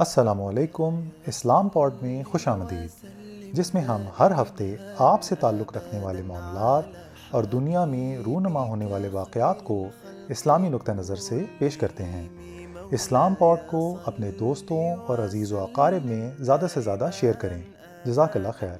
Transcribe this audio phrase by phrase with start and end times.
[0.00, 3.06] السلام علیکم، اسلام پوڈ میں خوش آمدید۔
[3.52, 6.82] جس میں ہم ہر ہفتے آپ سے تعلق رکھنے والے معاملات
[7.30, 9.84] اور دنیا میں رونما ہونے والے واقعات کو
[10.28, 12.28] اسلامی نقطہ نظر سے پیش کرتے ہیں۔
[12.90, 17.62] اسلام پوڈ کو اپنے دوستوں اور عزیز و اقارب میں زیادہ سے زیادہ شیئر کریں۔
[18.04, 18.76] جزاک اللہ خیر۔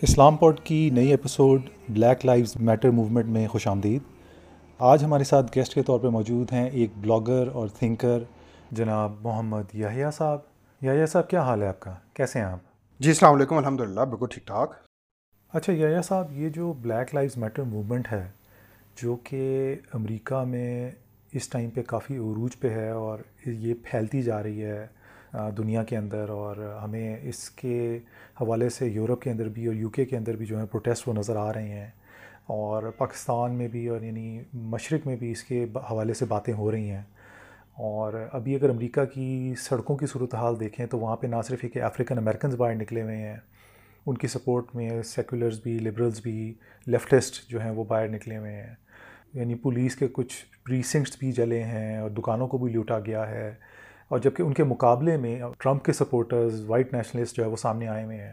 [0.00, 4.02] اسلام پوڈ کی نئی episode Black Lives Matter movement میں خوش آمدید۔
[4.78, 8.18] آج ہمارے ساتھ گیسٹ کے طور پہ موجود ہیں ایک بلاگر اور تھنکر
[8.74, 10.38] جناب محمد یحییٰ صاحب۔
[10.82, 12.58] یحییٰ صاحب کیا حال ہے آپ کا؟ کیسے ہیں آپ؟
[12.98, 14.74] جی السلام علیکم الحمد للہ بالکل ٹھیک ٹھاک۔
[15.52, 18.30] اچھا یحییٰ صاحب یہ جو بلیک لائیوز میٹر موومنٹ ہے
[19.02, 20.90] جو کہ امریکہ میں
[21.32, 24.86] اس ٹائم پہ کافی عروج پہ ہے اور یہ پھیلتی جا رہی ہے
[25.58, 27.98] دنیا کے اندر اور ہمیں اس کے
[28.40, 31.08] حوالے سے یورپ کے اندر بھی اور یو کے کے اندر بھی جو ہیں پروٹیسٹ
[31.08, 31.90] وہ نظر آ رہے ہیں
[32.46, 36.70] اور پاکستان میں بھی اور یعنی مشرق میں بھی اس کے حوالے سے باتیں ہو
[36.72, 37.02] رہی ہیں۔
[37.74, 41.76] اور ابھی اگر امریکہ کی سڑکوں کی صورتحال دیکھیں تو وہاں پہ نہ صرف ایک
[41.76, 43.36] افریقن امریکنز باہر نکلے ہوئے ہیں،
[44.06, 46.54] ان کی سپورٹ میں سیکولرز بھی لبرلز بھی
[46.86, 48.74] لیفٹسٹ جو ہیں وہ باہر نکلے ہوئے ہیں۔
[49.34, 53.54] یعنی پولیس کے کچھ پریسنکٹس بھی جلے ہیں اور دکانوں کو بھی لوٹا گیا ہے۔
[54.08, 57.88] اور جبکہ ان کے مقابلے میں ٹرمپ کے سپورٹرز وائٹ نیشنلسٹ جو ہے وہ سامنے
[57.88, 58.32] آئے ہوئے ہیں۔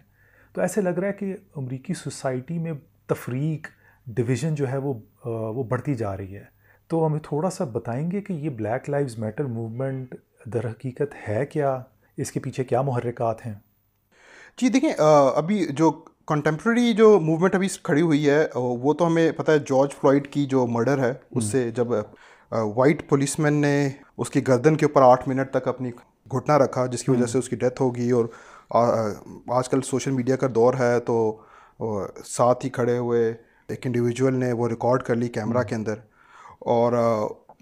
[0.53, 2.73] تو ایسے لگ رہا ہے کہ امریکی سوسائٹی میں
[3.07, 3.67] تفریق
[4.07, 4.93] ڈویژن جو ہے وہ
[5.25, 6.60] وہ بڑھتی جا رہی ہے۔
[6.91, 11.45] تو ہمیں تھوڑا سا بتائیں گے کہ یہ بلیک لائیوز میٹر موومنٹ در حقیقت ہے
[11.45, 11.77] کیا؟
[12.17, 13.53] اس کے پیچھے کیا محرکات ہیں؟
[14.57, 15.91] جی دیکھیں ابھی جو
[16.27, 20.45] کنٹمپرری جو موومنٹ ابھی کھڑی ہوئی ہے وہ تو ہمیں پتہ ہے جارج فلائڈ کی
[20.45, 21.87] جو مرڈر ہے اس سے جب
[22.75, 25.91] وائٹ پولیس مین نے اس کی گردن کے اوپر آٹھ منٹ تک اپنی
[26.31, 28.25] گھٹنا رکھا جس کی وجہ سے اس کی ڈیتھ ہوگی اور
[29.47, 31.41] آج کل سوشل میڈیا کا دور ہے تو
[32.25, 33.33] ساتھ ہی کھڑے ہوئے
[33.67, 35.95] ایک انڈیویجول نے وہ ریکارڈ کر لی کیمرہ کے اندر۔
[36.65, 36.93] اور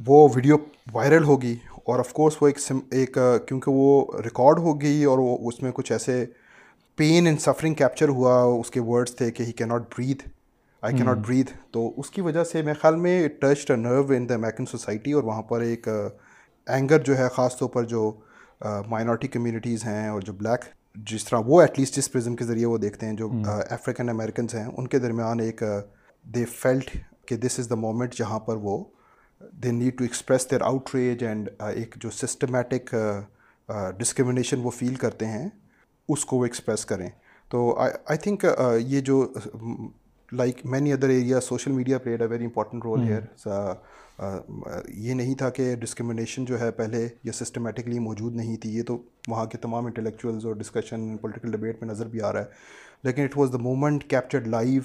[0.07, 0.57] وہ ویڈیو
[0.93, 1.55] وائرل ہوگی
[1.85, 2.57] اور آف کورس وہ ایک
[2.91, 6.25] ایک کیونکہ وہ ریکارڈ ہو گئی اور وہ اس میں کچھ ایسے
[6.97, 10.27] پین اینڈ سفرنگ کیپچر ہوا اس کے ورڈس تھے کہ ہی کی ناٹ بریتھ
[10.83, 14.29] آئی کی ناٹ بریتھ تو اس کی وجہ سے میرے خیال میں touch nerve in
[14.29, 15.87] the American society اور وہاں پر ایک
[16.67, 18.11] اینگر جو ہے خاص طور پر جو
[18.87, 20.65] مائنورٹی کمیونٹیز ہیں اور جو بلیک
[21.07, 23.29] جس طرح وہ ایٹ لیسٹ جس پرزم کے ذریعے وہ دیکھتے ہیں جو
[23.69, 25.63] افریقن امیریکنز ہیں ان کے درمیان ایک
[26.25, 26.89] دے فیلٹ
[27.29, 28.83] کہ دس از دا مومنٹ جہاں پر وہ
[29.63, 30.61] they need to express their
[30.95, 32.95] outrage and ایک جو سسٹمیٹک
[33.99, 35.49] ڈسکرمنیشن وہ فیل کرتے ہیں
[36.09, 37.09] اس کو وہ ایکسپریس کریں۔
[37.51, 38.45] تو آئی تھنک
[38.79, 39.25] یہ جو
[40.31, 43.21] like many other area social media played a very important role here
[44.87, 48.97] یہ نہیں تھا کہ ڈسکرمنیشن جو ہے پہلے یہ سسٹمیٹکلی موجود نہیں تھی یہ تو
[49.27, 53.23] وہاں کے تمام انٹلیکچوئلز اور ڈسکشن پولیٹیکل ڈبیٹ میں نظر بھی آ رہا ہے۔ لیکن
[53.23, 54.81] it was the moment captured live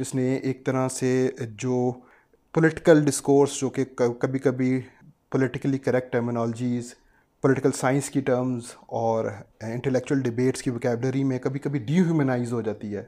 [0.00, 1.08] جس نے ایک طرح سے
[1.58, 1.92] جو
[2.54, 3.84] پولیٹیکل ڈسکورس جو کہ
[4.20, 4.80] کبھی کبھی
[5.32, 6.94] politically correct terminologies
[7.44, 8.62] political science کی ٹرمز
[9.00, 9.24] اور
[9.62, 13.04] انٹلیکچوئل ڈبیٹس کی وکیبلری میں کبھی کبھی ڈی ہیومنائز ہو جاتی ہے.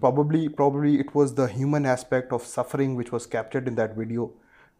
[0.00, 4.26] Probably probably it was the human aspect of suffering which was captured in that video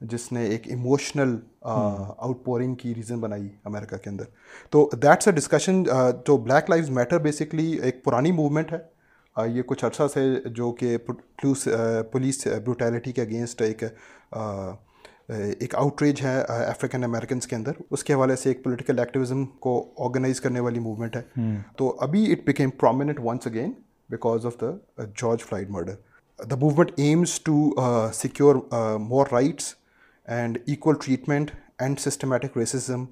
[0.00, 4.24] جس نے ایک ایموشنل آؤٹ پورنگ کی ریزن بنائی امریکہ کے اندر.
[4.70, 8.78] تو دیٹس اے ڈسکشن جو بلیک لائف میٹر بیسکلی ایک پرانی موومنٹ ہے۔
[9.36, 10.20] یہ کچھ عرصہ سے
[10.56, 13.82] جو کہ پولیس بروٹیلٹی کے اگینسٹ ایک
[15.38, 19.78] ایک آؤٹریج ہے افریقن امریکنس کے اندر۔ اس کے حوالے سے ایک پولیٹیکل ایکٹیویزم کو
[20.04, 21.22] آرگنائز کرنے والی موومنٹ ہے۔
[21.78, 23.72] تو ابھی it became prominent once again
[24.10, 24.70] because of the
[25.20, 27.70] George Floyd murder the movement aims to
[28.14, 28.54] secure
[29.00, 29.74] more rights
[30.28, 33.04] and equal treatment and systemic racism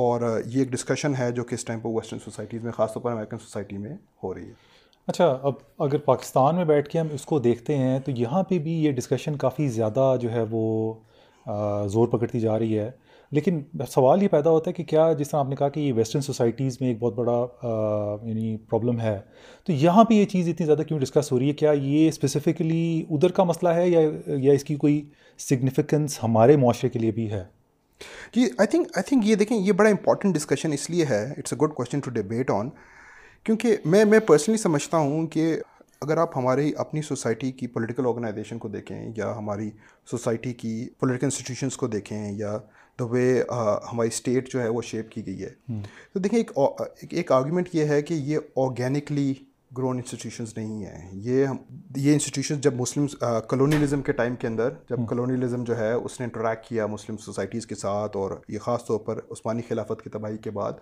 [0.00, 3.02] اور یہ ایک ڈسکشن ہے جو کہ اس ٹائم پہ ویسٹرن سوسائٹیز میں خاص طور
[3.02, 4.70] پر امریکن سوسائٹی میں ہو رہی ہے۔
[5.08, 8.58] اچھا اب اگر پاکستان میں بیٹھ کے ہم اس کو دیکھتے ہیں، تو یہاں پہ
[8.58, 10.92] بھی یہ ڈسکشن کافی زیادہ جو ہے وہ
[11.92, 12.90] زور پکڑتی جا رہی ہے۔
[13.32, 15.92] لیکن سوال یہ پیدا ہوتا ہے کہ کیا جس طرح آپ نے کہا کہ یہ
[15.92, 17.38] ویسٹرن سوسائٹیز میں ایک بہت بڑا
[18.28, 19.18] یعنی پرابلم ہے۔
[19.66, 23.02] تو یہاں پہ یہ چیز اتنی زیادہ کیوں ڈسکس ہو رہی ہے؟ کیا یہ اسپیسیفکلی
[23.10, 25.00] ادھر کا مسئلہ ہے یا یا اس کی کوئی
[25.40, 27.44] سگنیفیکنس ہمارے معاشرے کے لیے بھی ہے؟
[28.34, 31.52] جی آئی تھنک آئی تھنک یہ دیکھیں، یہ بڑا امپورٹنٹ ڈسکشن اس لیے ہے it's
[31.52, 32.68] a good question to debate on
[33.44, 35.60] کیونکہ میں میں پرسنلی سمجھتا ہوں کہ
[36.00, 39.70] اگر آپ ہماری اپنی سوسائٹی کی پولیٹیکل آرگنائزیشن کو دیکھیں یا ہماری
[40.10, 42.58] سوسائٹی کی پولیٹیکل انسٹیٹیوشنس کو دیکھیں یا
[43.00, 43.42] دا وے
[43.92, 45.50] ہماری اسٹیٹ جو ہے وہ شیپ کی گئی ہے
[46.12, 46.52] تو دیکھیں ایک
[47.10, 49.34] ایک آرگومنٹ یہ ہے کہ یہ آرگینکلی
[49.78, 51.46] گرون انسٹیٹیوشنز نہیں ہیں۔ یہ
[51.96, 53.06] یہ انسٹیٹیوشنز جب مسلم
[53.48, 57.66] کلونیلزم کے ٹائم کے اندر جب کلونیلزم جو ہے اس نے انٹریکٹ کیا مسلم سوسائٹیز
[57.66, 60.72] کے ساتھ اور یہ خاص طور پر عثمانی خلافت کی تباہی کے بعد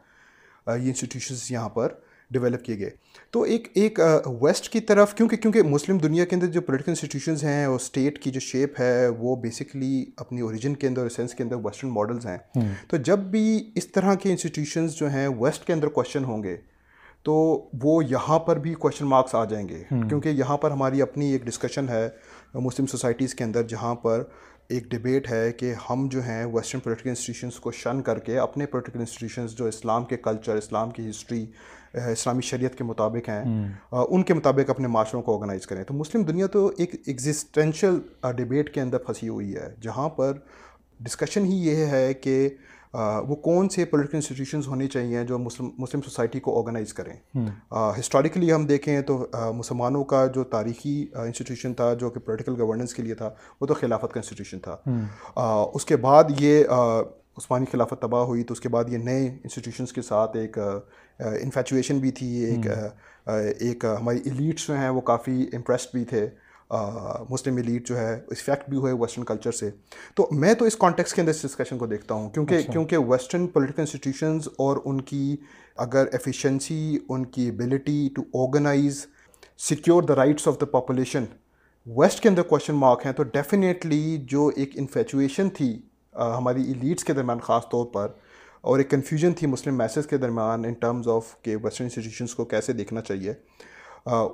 [0.66, 1.92] یہ انسٹیٹیوشنز یہاں پر
[2.30, 2.90] ڈیولپ کیے گئے۔
[3.30, 4.00] تو ایک ایک
[4.40, 8.18] ویسٹ کی طرف کیونکہ کیونکہ مسلم دنیا کے اندر جو پولیٹیکل انسٹیٹیوشنز ہیں اور اسٹیٹ
[8.18, 12.26] کی جو شیپ ہے وہ بیسکلی اپنی اوریجن کے اندر سینس کے اندر ویسٹرن ماڈلز
[12.26, 12.38] ہیں۔
[12.88, 16.56] تو جب بھی اس طرح کے انسٹیٹیوشنز جو ہیں ویسٹ کے اندر کوشچن ہوں گے
[17.22, 17.32] تو
[17.82, 21.44] وہ یہاں پر بھی کوشچن مارکس آ جائیں گے۔ کیونکہ یہاں پر ہماری اپنی ایک
[21.44, 22.08] ڈسکشن ہے
[22.54, 24.22] مسلم سوسائٹیز کے اندر جہاں پر
[24.68, 28.66] ایک ڈبیٹ ہے کہ ہم جو ہیں ویسٹرن پولیٹیکل انسٹیٹیوشنس کو شن کر کے اپنے
[28.66, 31.46] پولیٹیکل انسٹیٹیوشنس جو اسلام کے کلچر اسلام کی ہسٹری
[31.94, 36.22] اسلامی شریعت کے مطابق ہیں۔ ان کے مطابق اپنے معاشروں کو آرگنائز کریں۔ تو مسلم
[36.22, 37.98] دنیا تو ایک ایگزسٹینشیل
[38.36, 40.32] ڈبیٹ کے اندر پھنسی ہوئی ہے جہاں پر
[41.00, 42.48] ڈسکشن ہی یہ ہے کہ
[43.26, 47.38] وہ کون سے پولیٹیکل انسٹیٹیوشنز ہونے چاہیے جو مسلم مسلم سوسائٹی کو آرگنائز کریں۔
[47.98, 53.02] ہسٹوریکلی ہم دیکھیں تو مسلمانوں کا جو تاریخی انسٹیٹیوشن تھا جو کہ پولیٹیکل گورننس کے
[53.02, 54.76] لیے تھا وہ تو خلافت کا انسٹیٹیوشن تھا۔
[55.74, 56.64] اس کے بعد یہ
[57.36, 60.58] عثمانی خلافت تباہ ہوئی تو اس کے بعد یہ نئے انسٹیٹیوشنس کے ساتھ ایک
[61.20, 62.66] انفیچویشن بھی تھی ایک
[63.60, 66.28] ایک ہماری ایلیٹس جو ہیں وہ کافی امپریسڈ بھی تھے۔
[67.30, 69.70] مسلم ایلیٹ جو ہے افیکٹ بھی ہوئے ویسٹرن کلچر سے۔
[70.14, 72.98] تو میں تو اس کانٹیکس کے اندر اس ڈسکشن کو دیکھتا ہوں کیونکہ اچھا۔ کیونکہ
[72.98, 75.36] ویسٹرن پولیٹیکل انسٹیٹیوشنز اور ان کی
[75.76, 79.06] اگر ایفیشنسی ان کی ability to organize
[79.58, 81.24] secure the rights of the population
[81.86, 85.78] west کے اندر کوشچن مارک ہیں۔ تو ڈیفینیٹلی جو ایک انفیچویشن تھی
[86.16, 88.08] ہماری ایلیٹس کے درمیان خاص طور پر
[88.60, 92.44] اور ایک کنفیوژن تھی مسلم میسز کے درمیان ان ٹرمز آف کہ ویسٹرن انسٹیٹیوشنس کو
[92.44, 93.32] کیسے دیکھنا چاہیے۔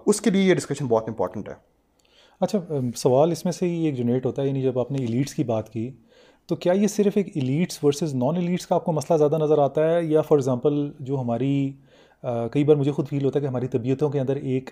[0.06, 1.54] اس کے لیے یہ ڈسکشن بہت امپورٹنٹ ہے۔
[2.40, 2.58] اچھا
[2.96, 5.44] سوال اس میں سے ہی ایک جنریٹ ہوتا ہے یعنی جب آپ نے ایلیٹس کی
[5.44, 5.90] بات کی،
[6.46, 9.58] تو کیا یہ صرف ایک ایلیٹس ورسز نان ایلیٹس کا آپ کو مسئلہ زیادہ نظر
[9.58, 11.72] آتا ہے؟ یا فار ایگزامپل جو ہماری
[12.22, 14.70] کئی بار مجھے خود فیل ہوتا ہے کہ ہماری طبیعتوں کے اندر ایک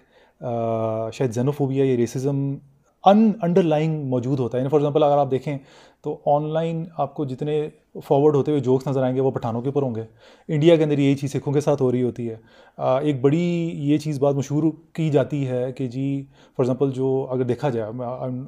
[1.13, 2.57] شاید زینوفوبیا یا ریسزم
[3.05, 5.59] ان انڈر لائنگ موجود ہوتا ہے۔ یعنی فار ایگزامپل اگر آپ دیکھیں
[6.05, 7.69] تو آن لائن آپ کو جتنے
[8.07, 10.03] فارورڈ ہوتے ہوئے جوکس نظر آئیں گے وہ پٹھانوں کے اوپر ہوں گے۔
[10.49, 12.37] انڈیا کے اندر یہی چیز سکھوں کے ساتھ ہو رہی ہوتی ہے۔
[12.79, 13.43] ایک بڑی
[13.91, 14.63] یہ چیز بات مشہور
[14.95, 17.93] کی جاتی ہے کہ جی فار ایگزامپل جو اگر دیکھا جائے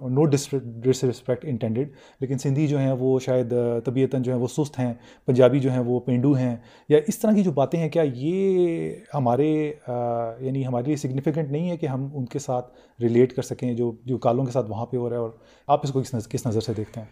[0.09, 3.55] نو ڈس رسپیکٹ انٹینڈیڈ لیکن سندھی جو ہیں وہ شاید
[3.85, 4.93] طبیعتاً جو ہیں وہ سست ہیں،
[5.27, 6.57] پنجابی جو ہیں وہ پینڈو ہیں،
[6.89, 11.71] یا اس طرح کی جو باتیں ہیں، کیا یہ ہمارے یعنی ہمارے لیے سگنیفیکنٹ نہیں
[11.71, 14.87] ہے کہ ہم ان کے ساتھ ریلیٹ کر سکیں، جو جو کالوں کے ساتھ وہاں
[14.87, 15.31] پہ ہو رہا ہے اور
[15.69, 17.07] آپ اس کو کس کس نظر سے دیکھتے ہیں؟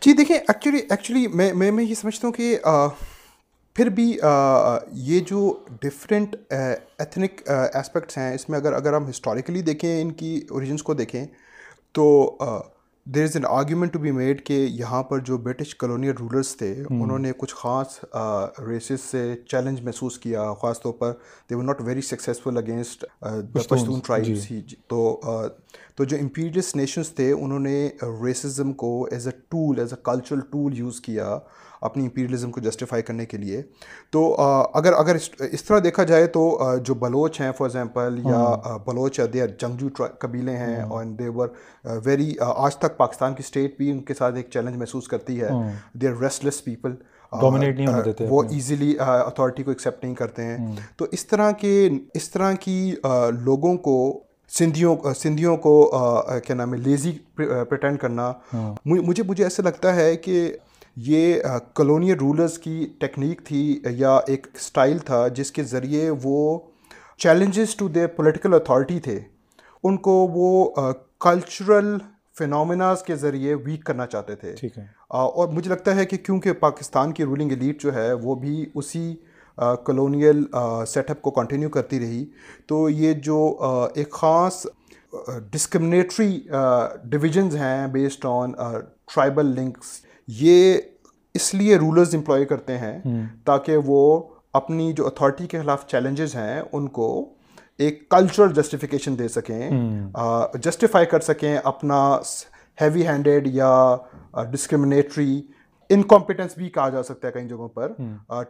[0.00, 2.56] جی دیکھیں ایکچولی ایکچولی میں میں میں یہ سمجھتا ہوں کہ
[3.76, 4.06] پھر بھی
[4.92, 5.52] یہ جو
[5.82, 10.94] ڈفرینٹ ایتھنک اسپیکٹس ہیں، اس میں اگر اگر ہم ہسٹوریکلی دیکھیں ان کی اوریجنس کو
[10.94, 11.24] دیکھیں،
[11.94, 12.36] تو
[13.06, 16.84] there is an argument to be made کہ یہاں پر جو برٹش کالونیل رولرس تھے
[16.90, 17.98] انہوں نے کچھ خاص
[18.68, 21.12] ریسز سے چیلنج محسوس کیا خاص طور پر
[21.50, 23.04] they were not very successful against
[23.52, 25.20] Pashtun tribes ہی تو
[25.94, 30.40] تو جو امپیریلسٹ نیشنس تھے انہوں نے ریسزم کو as a tool as a cultural
[30.40, 31.38] tool use کیا۔
[31.82, 33.62] اپنی امپیریلزم کو جسٹیفائی کرنے کے لیے۔
[34.10, 34.34] تو
[34.74, 35.16] اگر اگر
[35.52, 36.42] اس طرح دیکھا جائے تو
[36.84, 39.88] جو بلوچ ہیں فار ایگزامپل یا ہاں۔ بلوچ دے جنگجو
[40.18, 41.48] قبیلے ہیں اور دے ور
[42.04, 45.48] ویری آج تک پاکستان کی اسٹیٹ بھی ان کے ساتھ ایک چیلنج محسوس کرتی ہے۔
[45.92, 46.94] They are restless people
[48.30, 52.94] وہ ایزیلی اتھارٹی کو ایکسیپٹ نہیں کرتے ہیں۔ تو اس طرح کے اس طرح کی
[53.40, 53.96] لوگوں کو
[54.58, 55.74] سندھیوں سندھیوں کو
[56.46, 60.52] کیا نام ہے لیزی پریٹینڈ کرنا۔ ہاں۔ مجھے مجھے ایسا لگتا ہے کہ
[60.96, 61.34] یہ
[61.74, 66.58] کلونیل رولرز کی ٹیکنیک تھی یا ایک اسٹائل تھا جس کے ذریعے وہ
[67.18, 69.20] challenges to the political authority تھے۔
[69.84, 70.70] ان کو وہ
[71.20, 71.96] کلچرل
[72.38, 74.54] فینومناز کے ذریعے ویک کرنا چاہتے تھے۔
[75.08, 79.14] اور مجھے لگتا ہے کہ کیونکہ پاکستان کی رولنگ ایلیٹ جو ہے وہ بھی اسی
[79.86, 80.44] کلونیل
[80.86, 82.24] سیٹ اپ کو کنٹینیو کرتی رہی۔
[82.66, 83.56] تو یہ جو
[83.94, 84.66] ایک خاص
[85.50, 86.40] ڈسکرمنیٹری
[87.04, 88.52] ڈویژنز ہیں بیسڈ آن
[89.14, 89.86] ٹرائبل لنکس
[90.28, 90.76] یہ
[91.34, 92.98] اس لیے رولرز امپلائی کرتے ہیں
[93.44, 94.02] تاکہ وہ
[94.54, 97.08] اپنی جو اتھارٹی کے خلاف چیلنجز ہیں ان کو
[97.78, 99.70] ایک کلچرل جسٹیفیکیشن دے سکیں
[100.62, 102.00] جسٹیفائی کر سکیں اپنا
[102.78, 103.96] ہیوی ہینڈیڈ یا
[104.52, 105.40] ڈسکرمنیٹری
[105.90, 107.92] انکمپیٹنس بھی کہا جا سکتا ہے کئی جگہوں پر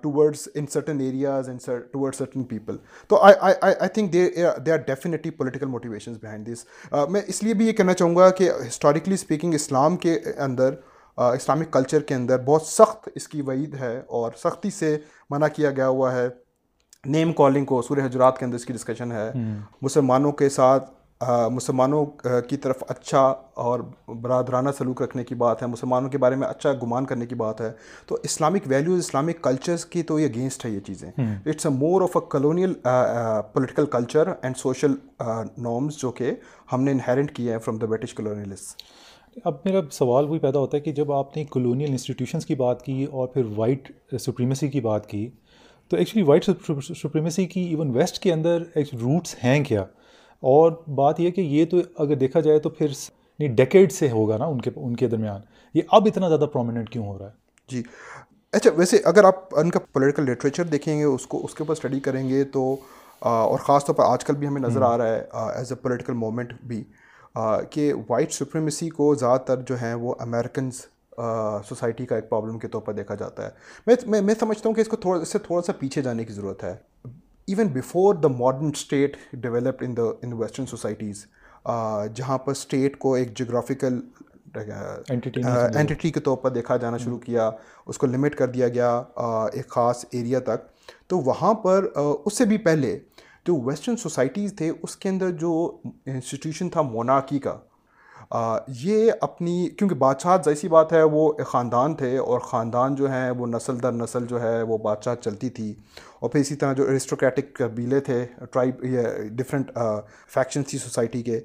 [0.02, 1.48] towards in certain areas
[1.92, 2.76] toward certain people
[3.10, 6.64] تو I think they are definitely political motivations behind this
[7.10, 10.74] میں اس لیے بھی یہ کہنا چاہوں گا کہ ہسٹوریکلی اسپیکنگ اسلام کے اندر
[11.16, 14.98] اسلامک کلچر کے اندر بہت سخت اس کی وعید ہے اور سختی سے
[15.30, 16.28] منع کیا گیا ہوا ہے۔
[17.06, 19.30] نیم کالنگ کو سورہ حجرات کے اندر اس کی ڈسکشن ہے۔
[19.82, 20.90] مسلمانوں کے ساتھ
[21.52, 22.04] مسلمانوں
[22.48, 23.20] کی طرف اچھا
[23.54, 27.34] اور برادرانہ سلوک رکھنے کی بات ہے۔ مسلمانوں کے بارے میں اچھا گمان کرنے کی
[27.34, 27.72] بات ہے۔
[28.06, 31.10] تو اسلامک ویلیوز اسلامک کلچرز کی تو یہ اگینسٹ ہے یہ چیزیں۔
[31.46, 32.74] It's a more of a colonial
[33.52, 34.94] political culture and social
[35.58, 36.30] norms جو کہ
[36.72, 38.74] ہم نے انہیرنٹ کیے ہیں فرام دا برٹش کلونیلس
[39.44, 42.82] اب میرا سوال وہی پیدا ہوتا ہے کہ جب آپ نے کلونیل انسٹیٹیوشنس کی بات
[42.82, 45.30] کی اور پھر وائٹ سپریمیسی کی بات کی
[45.88, 46.50] تو ایکچولی وائٹ
[46.96, 49.82] سپریمیسی کی ایون ویسٹ کے اندر روٹس ہیں کیا؟
[50.40, 52.86] اور بات یہ کہ یہ تو اگر دیکھا جائے تو پھر
[53.48, 55.40] ڈیکیڈ سے ہوگا نا ان کے ان کے درمیان۔
[55.74, 57.30] یہ اب اتنا زیادہ پرومیننٹ کیوں ہو رہا ہے؟
[57.68, 57.82] جی۔
[58.52, 61.72] اچھا ویسے اگر آپ ان کا پولیٹیکل لٹریچر دیکھیں گے اس کو اس کے اوپر
[61.72, 62.76] اسٹڈی کریں گے تو
[63.18, 65.22] اور خاص طور پر آج کل بھی ہمیں نظر آ رہا ہے
[65.54, 66.84] ایز اے پولیٹیکل مومنٹ بھی۔
[67.70, 70.80] کہ وائٹ سپریمیسی کو زیادہ تر جو ہیں وہ امیرکنز
[71.68, 73.50] سوسائٹی کا ایک پرابلم کے طور پر دیکھا جاتا ہے۔
[74.06, 76.32] میں میں سمجھتا ہوں کہ اس کو تھوڑا اس سے تھوڑا سا پیچھے جانے کی
[76.32, 76.76] ضرورت ہے۔
[77.46, 81.24] Even before the modern state developed in the in western societies
[82.14, 84.00] جہاں پر اسٹیٹ کو ایک جغرافیکل
[84.54, 87.50] اینٹی کے طور پر دیکھا جانا شروع کیا
[87.86, 89.02] اس کو لمٹ کر دیا گیا
[89.52, 90.68] ایک خاص ایریا تک۔
[91.06, 92.98] تو وہاں پر اس سے بھی پہلے
[93.46, 97.58] جو ویسٹرن سوسائٹیز تھے اس کے اندر جو انسٹیٹیوشن تھا موناکی کا
[98.68, 103.46] یہ اپنی کیونکہ بادشاہ ایسی بات ہے وہ خاندان تھے اور خاندان جو ہیں وہ
[103.46, 105.74] نسل در نسل جو ہے وہ بادشاہ چلتی تھی۔
[106.20, 108.82] اور پھر اسی طرح جو ارسٹوکریٹک قبیلے تھے ٹرائب
[109.30, 109.70] ڈفرینٹ
[110.34, 111.40] فیکشن تھی سوسائٹی کے۔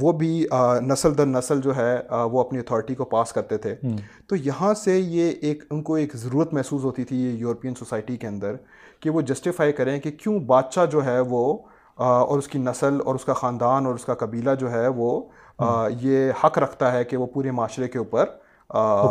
[0.00, 0.46] وہ بھی
[0.80, 1.98] نسل در نسل جو ہے
[2.32, 3.74] وہ اپنی اتھارٹی کو پاس کرتے تھے۔
[4.26, 8.16] تو یہاں سے یہ ایک ان کو ایک ضرورت محسوس ہوتی تھی یہ یورپین سوسائٹی
[8.16, 8.54] کے اندر۔
[9.00, 11.58] کہ وہ جسٹیفائی کریں کہ کیوں بادشاہ جو ہے وہ
[11.94, 15.20] اور اس کی نسل اور اس کا خاندان اور اس کا قبیلہ جو ہے وہ
[16.00, 18.24] یہ حق رکھتا ہے کہ وہ پورے معاشرے کے اوپر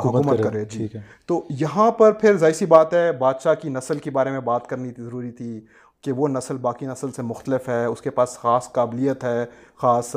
[0.06, 0.88] حکومت کرے۔ جی۔
[1.26, 4.68] تو یہاں پر پھر ظاہر سی بات ہے بادشاہ کی نسل کے بارے میں بات
[4.68, 5.62] کرنی ضروری تھی۔
[6.06, 9.46] کہ وہ نسل باقی نسل سے مختلف ہے اس کے پاس خاص قابلیت ہے
[9.76, 10.16] خاص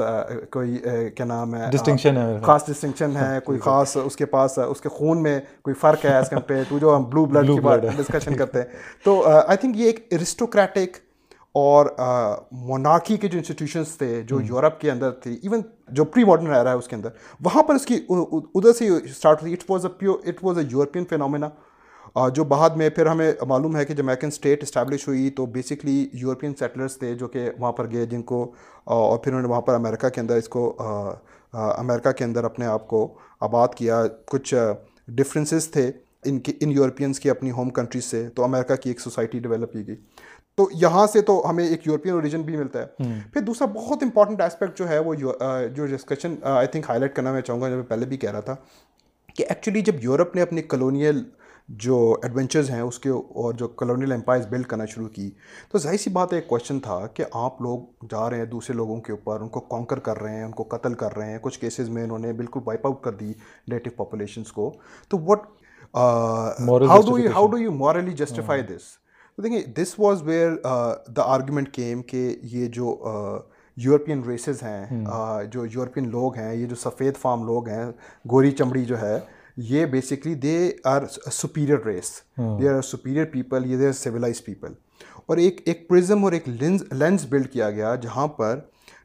[0.50, 0.76] کوئی
[1.16, 4.88] کیا نام ہے ڈسٹنکشن ہے خاص ڈسٹنکشن ہے کوئی خاص اس کے پاس اس کے
[4.88, 8.36] خون میں کوئی فرق ہے ایز کمپیئر ٹو جو ہم بلو بلڈ کی بات ڈسکشن
[8.36, 8.66] کرتے ہیں۔
[9.04, 10.96] تو آئی تھنک یہ ایک ارسٹوکریٹک
[11.54, 11.86] اور
[12.52, 16.70] مونارکی کے جو انسٹیٹیوشنس تھے جو یورپ کے اندر تھے ایون جو پری ماڈرن رہا
[16.70, 17.08] ہے اس کے اندر
[17.40, 20.64] وہاں پر اس کی ادھر سے اسٹارٹ ہوئی۔ It was a pure it was a
[20.70, 21.48] European phenomena
[22.34, 26.08] جو بعد میں پھر ہمیں معلوم ہے کہ جب امیرکن اسٹیٹ اسٹیبلش ہوئی تو بیسکلی
[26.12, 28.52] یورپین سیٹلرس تھے جو کہ وہاں پر گئے جن کو
[28.84, 30.76] اور پھر انہوں نے وہاں پر امریکہ کے اندر اس کو
[31.52, 34.54] امریکہ کے اندر اپنے آپ کو آباد کیا۔ کچھ
[35.08, 35.90] ڈفرینسز تھے
[36.24, 39.72] ان کی ان یورپینس کی اپنی ہوم کنٹریز سے تو امریکہ کی ایک سوسائٹی ڈیولپ
[39.72, 39.96] کی گئی۔
[40.56, 42.86] تو یہاں سے تو ہمیں ایک یورپین اوریجن بھی ملتا ہے۔
[43.32, 47.32] پھر دوسرا بہت امپورٹنٹ اسپیکٹ جو ہے وہ جو discussion I think highlight کرنا
[47.32, 48.54] میں چاہوں گا جو میں پہلے بھی کہہ رہا تھا
[49.36, 51.22] کہ ایکچولی جب یورپ نے اپنی کلونیل
[51.68, 55.30] جو ایڈونچرز ہیں اس کے اور جو کلونیل امپائرز بلڈ کرنا شروع کی
[55.70, 59.00] تو ظاہر سی بات ایک کویشچن تھا کہ آپ لوگ جا رہے ہیں دوسرے لوگوں
[59.00, 61.60] کے اوپر ان کو کانکر کر رہے ہیں ان کو قتل کر رہے ہیں کچھ
[61.60, 63.32] کیسز میں انہوں نے بالکل وائپ آؤٹ کر دی
[63.68, 64.72] نیٹو پاپولیشنس کو۔
[65.08, 65.40] تو what
[65.94, 68.82] how do you how do you morally justify this
[69.36, 70.50] تو دیکھیں this was where
[71.06, 72.96] the argument came کہ یہ جو
[73.76, 75.04] یورپین ریسز ہیں
[75.52, 77.84] جو یورپین لوگ ہیں یہ جو سفید فام لوگ ہیں
[78.30, 79.18] گوری چمڑی جو ہے
[79.60, 84.72] یہ basically they are superior race they are superior people یہ دے آر سویلائز پیپل
[85.26, 88.58] اور ایک ایک پرزم اور ایک لینز لینس بلڈ کیا گیا جہاں پر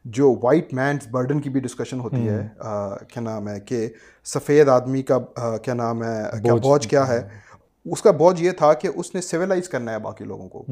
[0.04, 2.48] جو وائٹ مینس برڈن کی بھی ڈسکشن ہوتی ہے
[3.08, 3.88] کیا نام ہے کہ
[4.24, 5.18] سفید آدمی کا
[5.56, 7.28] کیا نام ہے کیا بوجھ۔ کیا ہے؟
[7.84, 10.64] اس کا بوجھ یہ تھا کہ اس نے سویلائز کرنا ہے باقی لوگوں کو۔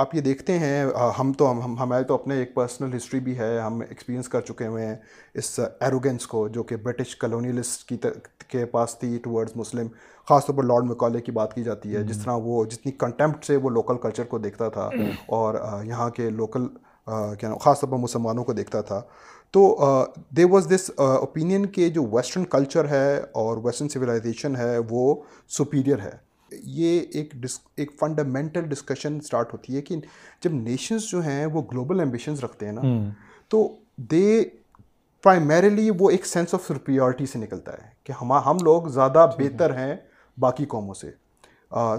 [0.00, 0.86] آپ یہ دیکھتے ہیں
[1.18, 4.66] ہم تو ہم ہمارے تو اپنے ایک پرسنل ہسٹری بھی ہے ہم ایکسپیرینس کر چکے
[4.66, 4.94] ہوئے ہیں
[5.34, 7.96] اس ایروگینس کو جو کہ برٹش کلونیلسٹ کی
[8.48, 9.88] کے پاس تھی ٹورڈز مسلم
[10.28, 13.44] خاص طور پر لارڈ مکالے کی بات کی جاتی ہے جس طرح وہ جتنی کنٹمپٹ
[13.44, 14.88] سے وہ لوکل کلچر کو دیکھتا تھا
[15.28, 15.54] اور
[15.84, 16.66] یہاں کے لوکل
[17.40, 19.00] کیا خاص طور پر مسلمانوں کو دیکھتا تھا۔
[19.50, 19.76] تو
[20.36, 25.14] دے واز دس اوپینین کہ جو ویسٹرن کلچر ہے اور ویسٹرن سویلائزیشن ہے وہ
[25.48, 26.16] سپیریئر ہے۔
[26.52, 27.34] یہ ایک
[27.76, 29.96] ایک فنڈامنٹل ڈسکشن اسٹارٹ ہوتی ہے کہ
[30.44, 32.80] جب نیشنز جو ہیں وہ گلوبل ایمبیشنز رکھتے ہیں نا
[33.48, 34.44] تو دے
[35.22, 39.76] پرائمریلی وہ ایک سینس آف سپریورٹی سے نکلتا ہے کہ ہم ہم لوگ زیادہ بہتر
[39.76, 39.96] ہیں
[40.38, 41.10] باقی قوموں سے۔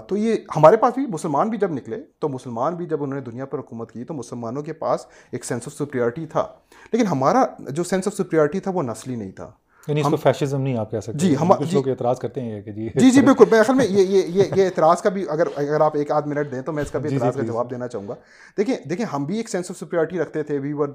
[0.08, 3.24] تو یہ ہمارے پاس بھی مسلمان بھی جب نکلے تو مسلمان بھی جب انہوں نے
[3.30, 6.46] دنیا پر حکومت کی تو مسلمانوں کے پاس ایک سینس آف سپریورٹی تھا۔
[6.92, 9.50] لیکن ہمارا جو سینس آف سپریورٹی تھا وہ نسلی نہیں تھا۔
[9.88, 12.60] یعنی اس کو فیشزم نہیں آپ کہہ سکتے جی ہم کچھ لوگ اعتراض کرتے ہیں
[12.62, 15.46] کہ جی۔ جی جی بالکل۔ میں اصل میں یہ یہ یہ اعتراض کا بھی اگر
[15.56, 17.88] اگر آپ ایک آدھ منٹ دیں تو میں اس کا بھی اعتراض کا جواب دینا
[17.88, 18.14] چاہوں گا۔
[18.58, 20.88] دیکھیں دیکھیں ہم بھی ایک سینس آف سپریورٹی رکھتے تھے وی ور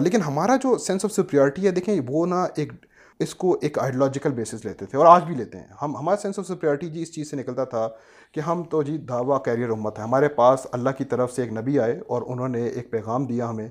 [0.00, 2.72] لیکن ہمارا جو سینس آف سپریورٹی ہے دیکھیں وہ نا ایک
[3.20, 6.38] اس کو ایک آئیڈیولوجیکل بیسس لیتے تھے اور آج بھی لیتے ہیں۔ ہم ہمارا سینس
[6.38, 7.88] آف سپریورٹی جی اس چیز سے نکلتا تھا
[8.32, 11.52] کہ ہم تو جی دعویٰ کیریئر امت ہے ہمارے پاس اللہ کی طرف سے ایک
[11.52, 13.68] نبی آئے اور انہوں نے ایک پیغام دیا ہمیں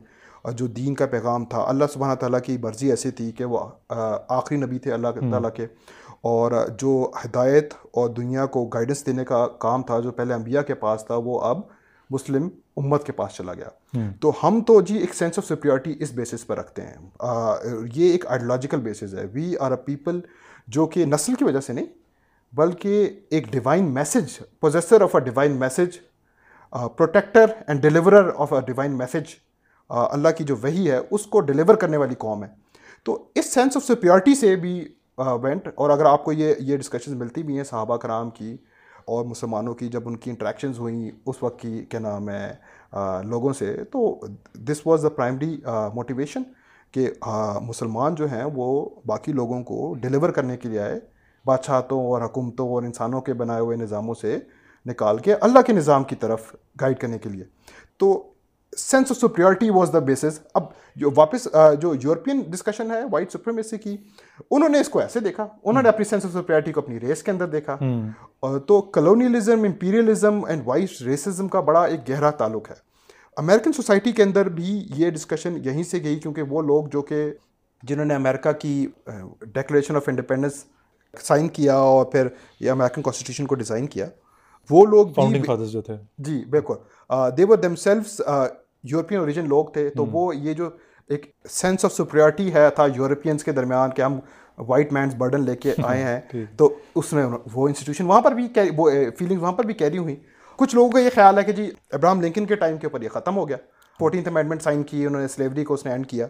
[0.54, 3.60] جو دین کا پیغام تھا اللہ سبحانہ تعالیٰ کی مرضی ایسی تھی کہ وہ
[4.28, 5.68] آخری نبی تھے اللہ تعالیٰ کے۔
[6.22, 10.74] اور جو ہدایت اور دنیا کو گائیڈنس دینے کا کام تھا جو پہلے انبیاء کے
[10.74, 11.60] پاس تھا وہ اب
[12.10, 16.12] مسلم امت کے پاس چلا گیا۔ تو ہم تو جی ایک سینس آف سپیورٹی اس
[16.12, 16.96] بیسس پر رکھتے ہیں۔
[17.94, 20.20] یہ ایک آئیڈیولوجیکل بیسس ہے۔ وی آر اے پیپل
[20.68, 21.86] جو کہ نسل کی وجہ سے نہیں
[22.54, 25.98] بلکہ ایک divine message possessor of a divine message
[26.98, 29.36] protector and deliverer of a divine message
[29.90, 32.50] اللہ کی جو وہی ہے، اس کو ڈیلیور کرنے والی قوم ہے۔
[33.06, 34.74] تو اس سینس آف سپیورٹی سے بھی
[35.42, 38.56] وینٹ اور اگر آپ کو یہ یہ ڈسکشنز ملتی بھی ہیں صحابہ کرام کی
[39.06, 42.54] اور مسلمانوں کی، جب ان کی انٹریکشنز ہوئیں اس وقت کی، کیا نام ہے
[43.24, 44.20] لوگوں سے، تو
[44.70, 45.58] this was the primary
[45.94, 46.44] motivation
[46.94, 47.10] کہ
[47.62, 51.00] مسلمان جو ہیں وہ باقی لوگوں کو ڈیلیور کرنے کے لیے آئے،
[51.46, 54.38] بادشاہتوں اور حکومتوں اور انسانوں کے بنائے ہوئے نظاموں سے
[54.86, 57.44] نکال کے اللہ کے نظام کی طرف گائیڈ کرنے کے لیے۔
[57.98, 58.12] تو
[58.78, 60.64] sense of superiority was the basis اب
[60.96, 61.48] جو واپس
[61.80, 63.96] جو یورپین ڈسکشن ہے وائٹ سپریمیسی کی
[64.52, 67.24] انہوں نے اس کو ایسے دیکھا انہوں نے اپنی سینس آف سپریورٹی کو اپنی ریس
[67.24, 67.78] کے اندر دیکھا۔
[68.68, 72.76] تو colonialism imperialism and white racism کا بڑا ایک گہرا تعلق ہے۔
[73.38, 77.24] امریکن سوسائٹی کے اندر بھی یہ ڈسکشن یہیں سے گئی کیونکہ وہ لوگ جو کہ
[77.84, 80.64] جنہوں نے امریکہ کی ڈیکلیریشن آف انڈیپینڈنس
[81.22, 82.28] سائن کیا اور پھر
[82.60, 84.06] یہ امریکن کانسٹیٹیوشن کو ڈیزائن کیا۔
[84.70, 85.08] وہ لوگ
[85.72, 86.76] جو تھے۔ جی بالکل۔
[87.38, 88.22] They were themselves
[88.92, 90.70] European origin لوگ تھے تو وہ یہ جو
[91.10, 94.20] ایک سینس آف سپریورٹی ہے تھا یورپینس کے درمیان کہ ہم
[94.58, 96.20] وائٹ مینس برڈن لے کے آئے ہیں۔
[96.58, 97.24] تو اس نے
[97.54, 100.16] وہ انسٹیٹیوشن وہاں پر بھی وہ فیلنگز وہاں پر بھی کیری ہوئی
[100.56, 103.10] کچھ لوگوں کا یہ خیال ہے کہ جی ابراہم لنکن کے ٹائم کے اوپر یہ
[103.10, 103.58] ختم ہو گیا۔
[104.00, 106.28] فورٹینتھ امینڈمنٹ سائن کی انہوں نے سلیوری کو اس نے اینڈ کیا۔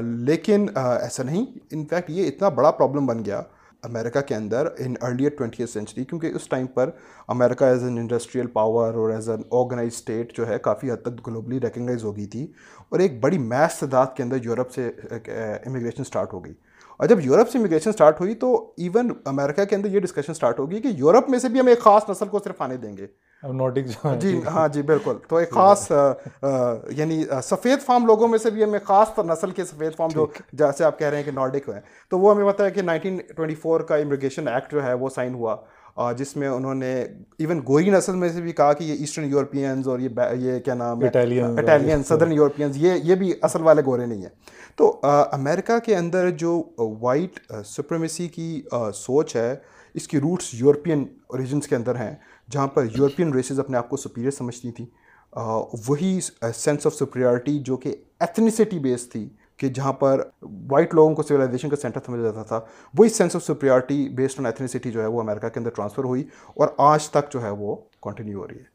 [0.00, 0.66] لیکن
[1.00, 3.42] ایسا نہیں۔ انفیکٹ یہ اتنا بڑا پرابلم بن گیا
[3.84, 6.90] امریکہ کے اندر ان ارلیئر ٹوینٹی سینچری کیونکہ اس time per
[7.28, 11.26] America as an industrial power اور ایز این آرگنائز اسٹیٹ جو ہے کافی حد تک
[11.26, 12.46] گلوبلی ریکگنائز ہو گئی تھی
[12.88, 14.90] اور ایک بڑی میس تعداد کے اندر یورپ سے
[15.66, 16.54] امیگریشن اسٹارٹ ہو گئی۔
[17.00, 20.58] اور جب یورپ سے امیگریشن اسٹارٹ ہوئی تو ایون امریکہ کے اندر یہ ڈسکشن اسٹارٹ
[20.58, 23.06] ہوگی کہ یورپ میں سے بھی ہم ایک خاص نسل کو صرف آنے دیں گے۔
[24.20, 25.90] جی ہاں جی بالکل۔ تو ایک خاص
[26.90, 30.84] یعنی سفید فارم لوگوں میں سے بھی ہمیں خاص نسل کے سفید فارم جو جیسے
[30.84, 33.54] آپ کہہ رہے ہیں کہ نارڈک ہیں۔ تو وہ ہمیں پتہ ہے کہ نائنٹین ٹوئنٹی
[33.54, 35.56] فور کا امیگریشن ایکٹ جو ہے وہ سائن ہوا
[36.18, 36.92] جس میں انہوں نے
[37.38, 40.08] ایون گوری نسل میں سے بھی کہا کہ یہ ایسٹرن یورپینز اور یہ
[40.38, 41.06] یہ کیا نام ہے
[41.58, 44.28] اٹیلین سدرن یورپینز یہ یہ بھی اصل والے گورے نہیں ہیں۔
[44.76, 44.90] تو
[45.32, 46.62] امریکہ کے اندر جو
[47.00, 48.62] وائٹ سپریمیسی کی
[48.94, 49.54] سوچ ہے
[49.94, 52.14] اس کی روٹس یورپین اوریجنس کے اندر ہیں۔
[52.50, 54.86] جہاں پر یورپین ریسز اپنے آپ کو سپیریئر سمجھتی تھیں
[55.88, 56.18] وہی
[56.54, 60.22] سینس آف سپریارٹی جو کہ ایتھنیسٹی بیس تھی کہ جہاں پر
[60.70, 62.60] وائٹ لوگوں کو سویلائزیشن کا سینٹر سمجھا جاتا تھا،
[62.94, 66.22] وہی sense of superiority based on ethnicity جو ہے وہ امریکہ کے اندر ٹرانسفر ہوئی
[66.56, 68.72] اور آج تک جو ہے وہ کنٹینیو ہو رہی ہے۔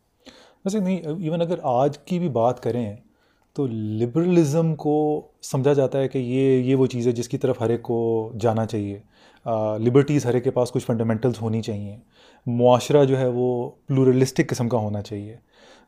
[0.66, 2.96] ویسے نہیں ایون اگر آج کی بھی بات کریں
[3.56, 4.96] تو لبرلزم کو
[5.42, 8.00] سمجھا جاتا ہے کہ یہ یہ وہ چیز ہے جس کی طرف ہر ایک کو
[8.40, 9.00] جانا چاہیے۔
[9.78, 11.98] لبرٹیز ہر ایک کے پاس کچھ فنڈامنٹلس ہونی چاہیے۔
[12.46, 15.38] معاشرہ جو ہے وہ پلورلسٹک قسم کا ہونا چاہیے۔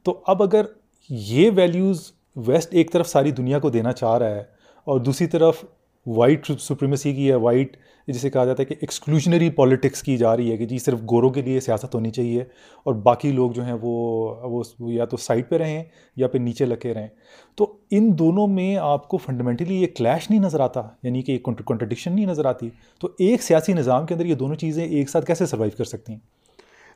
[0.04, 0.66] تو اب اگر
[1.10, 4.44] یہ ویلیوز ویسٹ ایک طرف ساری دنیا کو دینا چاہ رہا ہے
[4.84, 5.66] اور دوسری طرف
[6.06, 10.52] وائٹ سپریمیسی کی ہے وائٹ جسے کہا جاتا ہے کہ ایکسکلوژنری پالیٹکس کی جا رہی
[10.52, 12.42] ہے کہ جی صرف گوروں کے لیے سیاست ہونی چاہیے
[12.84, 15.84] اور باقی لوگ جو ہیں وہ وہ یا تو سائڈ پہ رہیں
[16.16, 17.08] یا پھر نیچے لگے رہیں۔
[17.56, 21.44] تو ان دونوں میں آپ کو فنڈامنٹلی یہ کلیش نہیں نظر آتا یعنی کہ ایک
[21.44, 25.26] کنٹرڈکشن نہیں نظر آتی۔ تو ایک سیاسی نظام کے اندر یہ دونوں چیزیں ایک ساتھ
[25.26, 26.20] کیسے سروائیو کر سکتی ہیں؟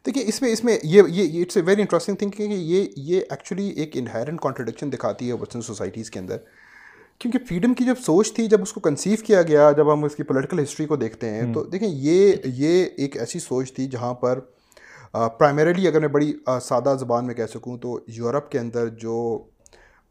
[0.06, 3.22] دیکھیے، اس میں اس میں یہ یہ it's a very interesting thing کہ یہ یہ
[3.30, 6.38] ایکچولی ایک انہیرنٹ کانٹرڈکشن دکھاتی ہے ویسٹرن سوسائٹیز کے اندر۔
[7.20, 10.16] کیونکہ فریڈم کی جب سوچ تھی جب اس کو کنسیو کیا گیا جب ہم اس
[10.16, 14.14] کی پولیٹیکل ہسٹری کو دیکھتے ہیں تو دیکھیں یہ یہ ایک ایسی سوچ تھی جہاں
[14.14, 14.40] پر
[15.12, 19.44] پرائمریلی اگر میں بڑی سادہ زبان میں کہہ سکوں تو یورپ کے اندر جو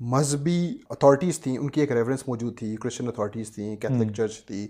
[0.00, 4.68] مذہبی اتھارٹیز تھیں ان کی ایک ریفرنس موجود تھی۔ کرسچن اتھارٹیز تھیں کیتھلک چرچ تھی۔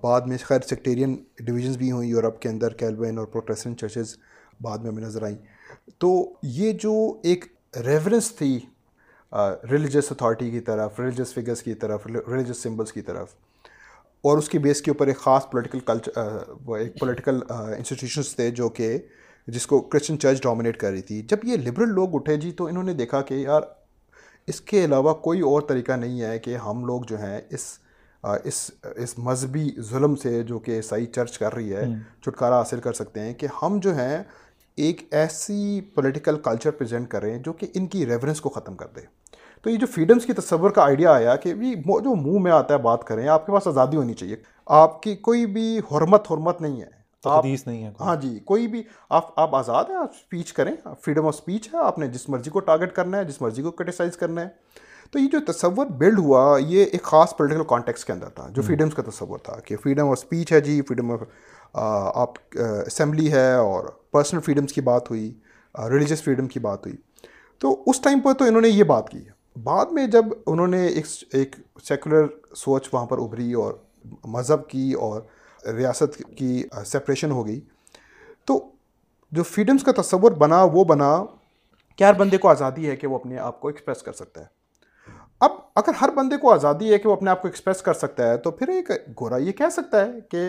[0.00, 4.16] بعد میں خیر سیکٹیرین ڈویژنس بھی ہوئیں یورپ کے اندر کیلوین اور پروٹیسٹنٹ چرچز
[4.60, 5.36] بعد میں ہمیں نظر آئیں۔
[5.98, 7.44] تو یہ جو ایک
[7.76, 8.58] ریفرنس تھی
[9.70, 13.34] ریلیجس اتھارٹی کی طرف ریلیجس فگرس کی طرف ریلیجس سمبلس کی طرف۔
[14.24, 16.18] اور اس کی بیس کے اوپر ایک خاص پولیٹیکل کلچر
[16.78, 18.96] ایک پولیٹیکل انسٹیٹیوشنس تھے جو کہ
[19.48, 22.66] جس کو کرسچن چرچ ڈومینیٹ کر رہی تھی۔ جب یہ لبرل لوگ اٹھے جی تو
[22.66, 23.62] انہوں نے دیکھا کہ یار
[24.48, 27.66] اس کے علاوہ کوئی اور طریقہ نہیں ہے کہ ہم لوگ جو ہیں اس
[28.44, 31.84] اس اس مذہبی ظلم سے جو کہ عیسائی چرچ کر رہی ہے
[32.22, 34.22] چھٹکارا حاصل کر سکتے ہیں کہ ہم جو ہیں
[34.76, 39.00] ایک ایسی پولیٹیکل کلچر پریزنٹ کریں جو کہ ان کی ریفرنس کو ختم کر دے۔
[39.62, 42.78] تو یہ جو فریڈمس کی تصور کا آئیڈیا آیا کہ جو منہ میں آتا ہے
[42.78, 44.36] بات کریں آپ کے پاس آزادی ہونی چاہیے۔
[44.66, 46.96] آپ کی کوئی بھی حرمت حرمت نہیں ہے۔
[47.66, 51.34] نہیں ہے ہاں جی کوئی بھی آپ آپ آزاد ہیں آپ اسپیچ کریں۔ فریڈم آف
[51.34, 54.40] اسپیچ ہے آپ نے جس مرضی کو ٹارگیٹ کرنا ہے جس مرضی کو کرٹیسائز کرنا
[54.40, 54.48] ہے۔
[55.10, 58.62] تو یہ جو تصور بلڈ ہوا یہ ایک خاص پولیٹیکل کانٹیکس کے اندر تھا جو
[58.62, 61.18] فریڈمس کا تصور تھا کہ فریڈم آف اسپیچ ہے جی فریڈم آف
[62.14, 62.30] آپ
[62.86, 65.34] اسمبلی ہے اور پرسنل فریڈمس کی بات ہوئی
[65.90, 66.96] ریلیجس فریڈم کی بات ہوئی۔
[67.58, 69.18] تو اس ٹائم پر تو انہوں نے یہ بات کی۔
[69.62, 73.74] بعد میں جب انہوں نے ایک ایک سیکولر سوچ وہاں پر ابھری اور
[74.24, 75.20] مذہب کی اور
[75.76, 77.60] ریاست کی سپریشن ہو گئی۔
[78.44, 78.68] تو
[79.32, 81.24] جو فریڈمس کا تصور بنا، وہ بنا
[81.96, 84.46] کہ ہر بندے کو آزادی ہے کہ وہ اپنے آپ کو ایکسپریس کر سکتا ہے۔
[85.40, 88.30] اب اگر ہر بندے کو آزادی ہے کہ وہ اپنے آپ کو ایکسپریس کر سکتا
[88.30, 90.48] ہے، تو پھر ایک گورا یہ کہہ سکتا ہے کہ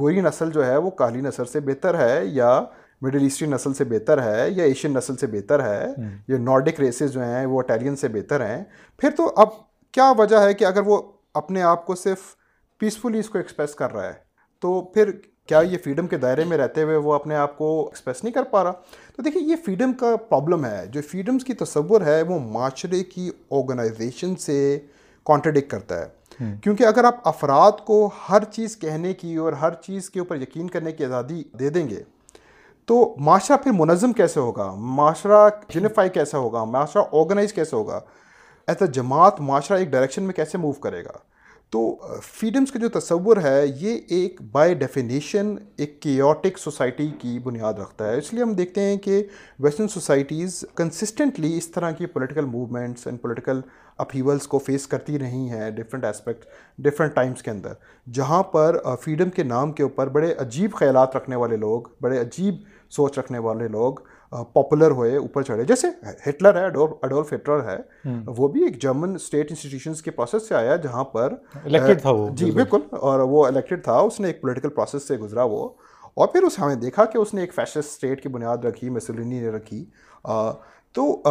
[0.00, 2.64] گوری نسل جو ہے وہ کالی نسل سے بہتر ہے یا
[3.02, 5.86] مڈل ایسٹرن نسل سے بہتر ہے یا ایشین نسل سے بہتر ہے
[6.28, 8.64] یا نارڈک ریسز جو ہیں وہ اٹیلین سے بہتر ہیں۔
[8.98, 9.48] پھر تو اب
[9.92, 11.02] کیا وجہ ہے کہ اگر وہ
[11.34, 12.18] اپنے آپ کو صرف
[12.78, 14.12] پیسفلی اس کو ایکسپریس کر رہا ہے
[14.60, 15.10] تو پھر
[15.46, 18.42] کیا یہ فریڈم کے دائرے میں رہتے ہوئے وہ اپنے آپ کو ایکسپریس نہیں کر
[18.42, 18.72] پا رہا؟
[19.16, 23.30] تو دیکھیں یہ فریڈم کا پرابلم ہے۔ جو فریڈمس کی تصور ہے وہ معاشرے کی
[23.50, 24.78] آرگنائزیشن سے
[25.24, 26.21] کانٹرڈک کرتا ہے۔
[26.62, 30.68] کیونکہ اگر آپ افراد کو ہر چیز کہنے کی اور ہر چیز کے اوپر یقین
[30.68, 32.02] کرنے کی آزادی دے دیں گے،
[32.86, 38.00] تو معاشرہ پھر منظم کیسے ہوگا؟ معاشرہ یونیفائی کیسے ہوگا؟ معاشرہ آرگنائز کیسے ہوگا؟
[38.68, 41.18] ایسا جماعت معاشرہ ایک ڈائریکشن میں کیسے موو کرے گا؟
[41.70, 47.74] تو فریڈمس کا جو تصور ہے، یہ ایک بائی ڈیفینیشن ایک کیوٹک سوسائٹی کی بنیاد
[47.74, 49.22] رکھتا ہے۔ اس لیے ہم دیکھتے ہیں کہ
[49.58, 53.60] ویسٹرن سوسائٹیز کنسسٹنٹلی اس طرح کی political movements and political
[53.98, 56.44] appeals کو فیس کرتی رہی ہیں ڈفرینٹ اسپیکٹ
[56.78, 57.72] ڈفرینٹ ٹائمس کے اندر۔
[58.12, 62.54] جہاں پر فریڈم کے نام کے اوپر بڑے عجیب خیالات رکھنے والے لوگ بڑے عجیب
[62.90, 63.94] سوچ رکھنے والے لوگ
[64.52, 65.86] پاپولر ہوئے اوپر چڑھے۔ جیسے
[66.28, 70.76] ہٹلر ہے اڈولف ہٹلر ہے وہ بھی ایک جرمن اسٹیٹ انسٹیٹیوشنس کے پروسیس سے آیا
[70.76, 74.68] جہاں پر الیکٹڈ تھا وہ جی بالکل۔ اور وہ الیکٹڈ تھا اس نے ایک پولیٹیکل
[74.68, 75.68] پروسیس سے گزرا وہ۔
[76.14, 79.40] اور پھر اس ہمیں دیکھا کہ اس نے ایک فیشس اسٹیٹ کی بنیاد رکھی مسلینی
[79.40, 79.84] نے رکھی۔
[80.94, 81.22] تو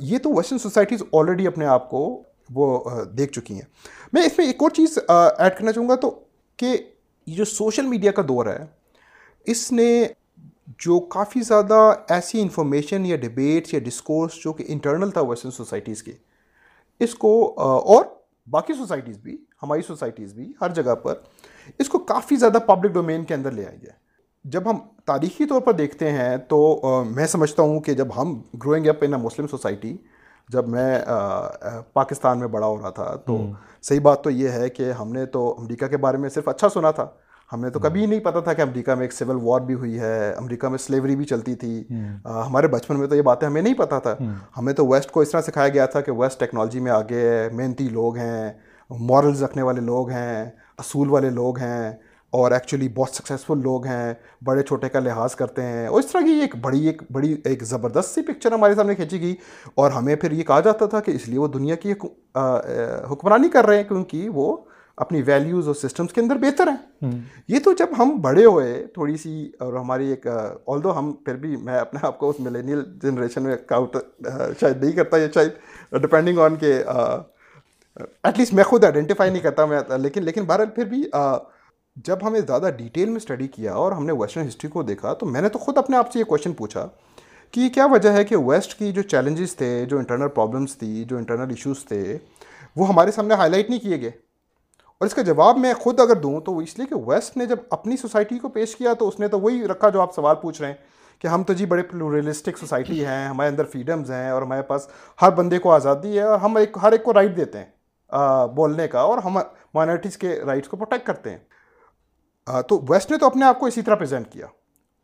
[0.00, 2.22] یہ تو ویسٹرن سوسائٹیز آلریڈی اپنے آپ کو
[2.54, 2.78] وہ
[3.12, 3.68] دیکھ چکی ہیں۔
[4.12, 6.10] میں اس میں ایک اور چیز ایڈ کرنا چاہوں گا تو
[6.58, 6.76] کہ
[7.26, 8.58] یہ جو سوشل میڈیا کا دور ہے،
[9.46, 10.06] اس نے
[10.78, 16.02] جو کافی زیادہ ایسی انفارمیشن یا ڈبیٹس یا ڈسکورس جو کہ انٹرنل تھا ویسٹرن سوسائٹیز
[16.02, 16.12] کے،
[17.00, 18.04] اس کو اور
[18.46, 21.14] باقی سوسائٹیز بھی، ہماری سوسائٹیز بھی ہر جگہ پر،
[21.78, 23.92] اس کو کافی زیادہ پبلک ڈومین کے اندر لے آئی ہے۔
[24.52, 26.58] جب ہم تاریخی طور پر دیکھتے ہیں تو
[27.10, 29.96] میں سمجھتا ہوں کہ جب ہم گروئنگ اپ ان اے مسلم سوسائٹی
[30.48, 30.98] جب میں
[31.92, 33.38] پاکستان میں بڑا ہو رہا تھا تو
[33.82, 36.68] صحیح بات تو یہ ہے کہ ہم نے تو امریکہ کے بارے میں صرف اچھا
[36.68, 37.06] سنا تھا۔
[37.52, 40.32] ہمیں تو کبھی نہیں پتا تھا کہ امریکہ میں ایک سول وار بھی ہوئی ہے
[40.32, 41.84] امریکہ میں سلیوری بھی چلتی تھی۔
[42.24, 44.16] ہمارے بچپن میں تو یہ باتیں ہمیں نہیں پتا تھا۔
[44.56, 47.48] ہمیں تو ویسٹ کو اس طرح سکھایا گیا تھا کہ ویسٹ ٹیکنالوجی میں آگے ہے
[47.52, 48.52] محنتی لوگ ہیں
[48.90, 51.92] مورلز رکھنے والے لوگ ہیں اصول والے لوگ ہیں۔
[52.36, 56.20] اور ایکچولی بہت سکسیزفل لوگ ہیں بڑے چھوٹے کا لحاظ کرتے ہیں۔ اور اس طرح
[56.20, 59.34] کی ایک بڑی ایک بڑی ایک زبردست سی پکچر ہمارے سامنے کھینچی گئی۔
[59.74, 61.92] اور ہمیں پھر یہ کہا جاتا تھا کہ اس لیے وہ دنیا کی
[63.10, 64.56] حکمرانی کر رہے ہیں کیونکہ وہ
[64.96, 67.10] اپنی ویلیوز اور سسٹمز کے اندر بہتر ہیں۔
[67.48, 70.26] یہ تو جب ہم بڑے ہوئے تھوڑی سی اور ہماری ایک
[70.66, 73.96] آل دو ہم پھر بھی میں اپنے آپ کو اس ملینیل جنریشن میں کاؤٹ
[74.60, 75.50] شاید نہیں کرتا یا شاید
[76.02, 76.72] ڈپینڈنگ آن کہ
[77.96, 81.02] ایٹ لیسٹ میں خود آئیڈینٹیفائی نہیں کرتا میں لیکن لیکن بہرحال پھر بھی
[82.04, 85.26] جب ہمیں زیادہ ڈیٹیل میں اسٹڈی کیا اور ہم نے ویسٹرن ہسٹری کو دیکھا، تو
[85.26, 86.86] میں نے تو خود اپنے آپ سے یہ کوشچن پوچھا
[87.54, 91.04] کہ یہ کیا وجہ ہے کہ ویسٹ کی جو چیلنجز تھے، جو انٹرنل پرابلمس تھی،
[91.04, 92.18] جو انٹرنل ایشوز تھے،
[92.76, 94.10] وہ ہمارے سامنے ہائی لائٹ نہیں کیے گئے؟
[95.00, 97.58] اور اس کا جواب میں خود اگر دوں تو اس لیے کہ ویسٹ نے جب
[97.70, 100.60] اپنی سوسائٹی کو پیش کیا تو اس نے تو وہی رکھا جو آپ سوال پوچھ
[100.60, 100.76] رہے ہیں
[101.20, 104.88] کہ ہم تو جی بڑے پلورلسٹک سوسائٹی ہیں، ہمارے اندر فریڈمز ہیں اور ہمارے پاس
[105.18, 108.88] ہر بندے کو آزادی ہے اور ہم ایک، ہر ایک کو رائٹ دیتے ہیں بولنے
[108.88, 109.38] کا اور ہم
[109.74, 111.38] مائنورٹیز کے رائٹس کو پروٹیکٹ کرتے ہیں۔
[112.46, 114.46] تو ویسٹ نے تو اپنے آپ کو اسی طرح پریزنٹ کیا۔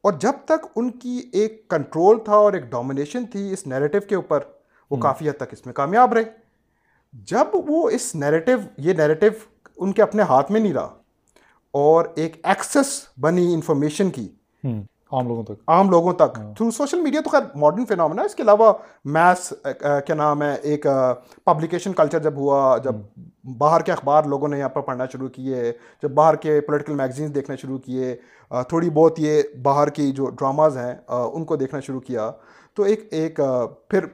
[0.00, 4.14] اور جب تک ان کی ایک کنٹرول تھا اور ایک ڈومینیشن تھی اس نیریٹو کے
[4.14, 4.40] اوپر
[4.90, 6.22] وہ کافی حد تک اس میں کامیاب رہے۔
[7.12, 9.26] جب وہ اس نیریٹو یہ نیریٹو
[9.76, 10.94] ان کے اپنے ہاتھ میں نہیں رہا
[11.70, 14.28] اور ایک ایکسس بنی انفارمیشن کی
[15.12, 18.42] عام لوگوں تک۔ عام لوگوں تک۔ تھرو سوشل میڈیا تو خیر ماڈرن فینامنا اس کے
[18.42, 18.72] علاوہ
[19.05, 19.53] میتھس
[20.07, 20.87] کیا نام ہے ایک
[21.44, 22.94] پبلیکیشن کلچر جب ہوا جب
[23.59, 25.72] باہر کے اخبار لوگوں نے یہاں پر پڑھنا شروع کیے
[26.03, 28.14] جب باہر کے پولیٹیکل میگزینس دیکھنا شروع کیے
[28.68, 32.31] تھوڑی بہت یہ باہر کی جو ڈراماز ہیں ان کو دیکھنا شروع کیا۔
[32.77, 33.40] تو ایک ایک
[33.88, 34.07] پھر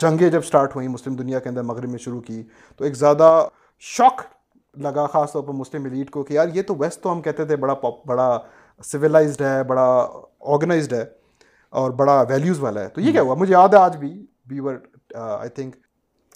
[0.00, 2.42] جنگیں جب سٹارٹ ہوئیں مسلم دنیا کے اندر مغرب میں شروع کی
[2.76, 3.46] تو ایک زیادہ
[3.80, 4.20] شوق
[4.76, 7.44] لگا خاص طور پر مسلم ایلیٹ کو کہ یار یہ تو ویسٹ تو ہم کہتے
[7.44, 7.74] تھے بڑا
[8.06, 8.38] بڑا
[8.82, 9.88] سویلائزڈ ہے بڑا
[10.52, 11.04] آرگنائزڈ ہے
[11.72, 14.14] اور بڑا ویلیوز والا ہے۔ تو یہ کیا ہوا؟ مجھے یاد ہے آج بھی
[14.46, 14.76] be were
[15.14, 15.76] I think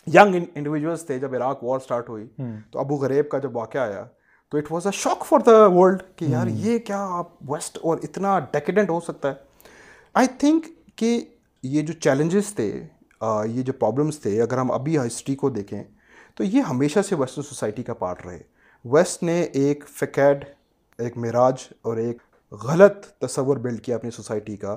[0.06, 2.26] young individuals تھے جب عراق وار اسٹارٹ ہوئی۔
[2.70, 4.04] تو ابو غریب کا جب واقعہ آیا
[4.52, 7.98] تو it was a shock for the world کہ یار یہ کیا آپ ویسٹ اور
[8.02, 9.34] اتنا ڈیکیڈنٹ ہو سکتا ہے۔
[10.14, 11.20] آئی تھنک کہ
[11.62, 12.68] یہ جو چیلنجز تھے
[13.46, 15.82] یہ جو پرابلمس تھے اگر ہم ابھی ہسٹری کو دیکھیں
[16.34, 18.38] تو یہ ہمیشہ سے ویسٹرن سوسائٹی کا پارٹ رہے۔
[18.84, 20.44] ویسٹ نے ایک فیکیڈ
[20.98, 24.76] ایک معراج اور ایک غلط تصور بلڈ کیا اپنی سوسائٹی کا.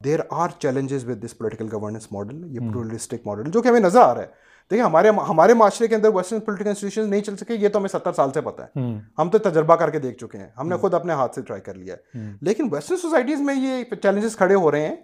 [0.00, 4.00] There are challenges with this political governance model یہ پلورلسٹک ماڈل جو کہ ہمیں نظر
[4.00, 4.48] آ رہا ہے.
[4.70, 7.88] دیکھیں ہمارے ہمارے معاشرے کے اندر ویسٹرن پولیٹیکل انسٹیٹیوشن نہیں چل سکے یہ تو ہمیں
[7.88, 8.82] ستر سال سے پتہ ہے.
[9.18, 10.48] ہم تو تجربہ کر کے دیکھ چکے ہیں.
[10.58, 12.30] ہم نے خود اپنے ہاتھ سے ٹرائی کر لیا ہے.
[12.40, 14.96] لیکن ویسٹرن سوسائٹیز میں یہ چیلنجز کھڑے ہو رہے ہیں.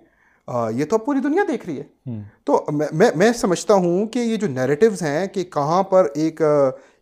[0.74, 2.20] یہ تو اب پوری دنیا دیکھ رہی ہے.
[2.44, 6.42] تو میں میں سمجھتا ہوں کہ یہ جو نیریٹیوز ہیں کہ کہاں پر ایک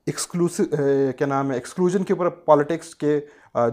[0.07, 0.65] ایکسکلوسو
[1.19, 3.21] کیا نام ہے ایکسکلوژن کے اوپر پالیٹکس کے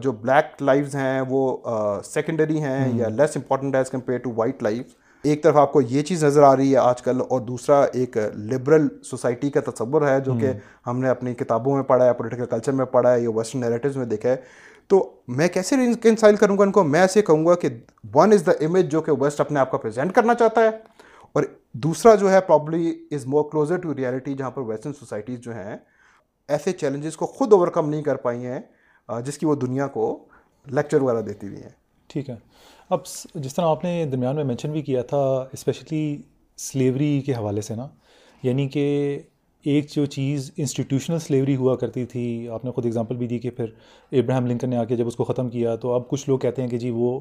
[0.02, 1.58] جو بلیک لائفز ہیں وہ
[2.04, 4.86] سیکنڈری ہیں یا less important as compare to white life
[5.24, 8.18] ایک طرف آپ کو یہ چیز نظر آ رہی ہے آج کل اور دوسرا ایک
[8.36, 10.52] لبرل سوسائٹی کا تصور ہے جو کہ
[10.88, 13.98] ہم نے اپنی کتابوں میں پڑھا ہے پولیٹیکل کلچر میں پڑھا ہے یا ویسٹرن نیریٹیوز
[13.98, 14.36] میں دیکھا ہے۔
[14.88, 17.70] تو میں کیسے ریکنسائل کروں گا ان کو؟ میں ایسے کہوں گا کہ
[18.16, 20.70] ون از دا امیج جو کہ ویسٹ اپنے آپ کا پریزنٹ کرنا چاہتا ہے
[21.32, 25.56] اور دوسرا جو ہے probably is more closer to reality جہاں پر ویسٹرن سوسائٹیز جو
[25.56, 25.78] ہیں
[26.52, 28.60] ایسے چیلنجز کو خود اوور کم نہیں کر پائی ہیں
[29.26, 30.06] جس کی وہ دنیا کو
[30.68, 31.70] لیکچر وغیرہ دیتی ہوئی ہیں۔
[32.10, 32.36] ٹھیک ہے۔
[32.90, 33.00] اب
[33.36, 35.18] جس طرح آپ نے درمیان میں مینشن بھی کیا تھا
[35.54, 36.18] اسپیشلی
[36.58, 37.88] سلیوری کے حوالے سے نا
[38.44, 38.86] یعنی کہ
[39.66, 43.50] ایک جو چیز انسٹیٹیوشنل سلیوری ہوا کرتی تھی، آپ نے خود اگزامپل بھی دی کہ
[43.50, 43.66] پھر
[44.12, 46.62] ابراہم لنکن نے آ کے جب اس کو ختم کیا، تو اب کچھ لوگ کہتے
[46.62, 47.20] ہیں کہ جی وہ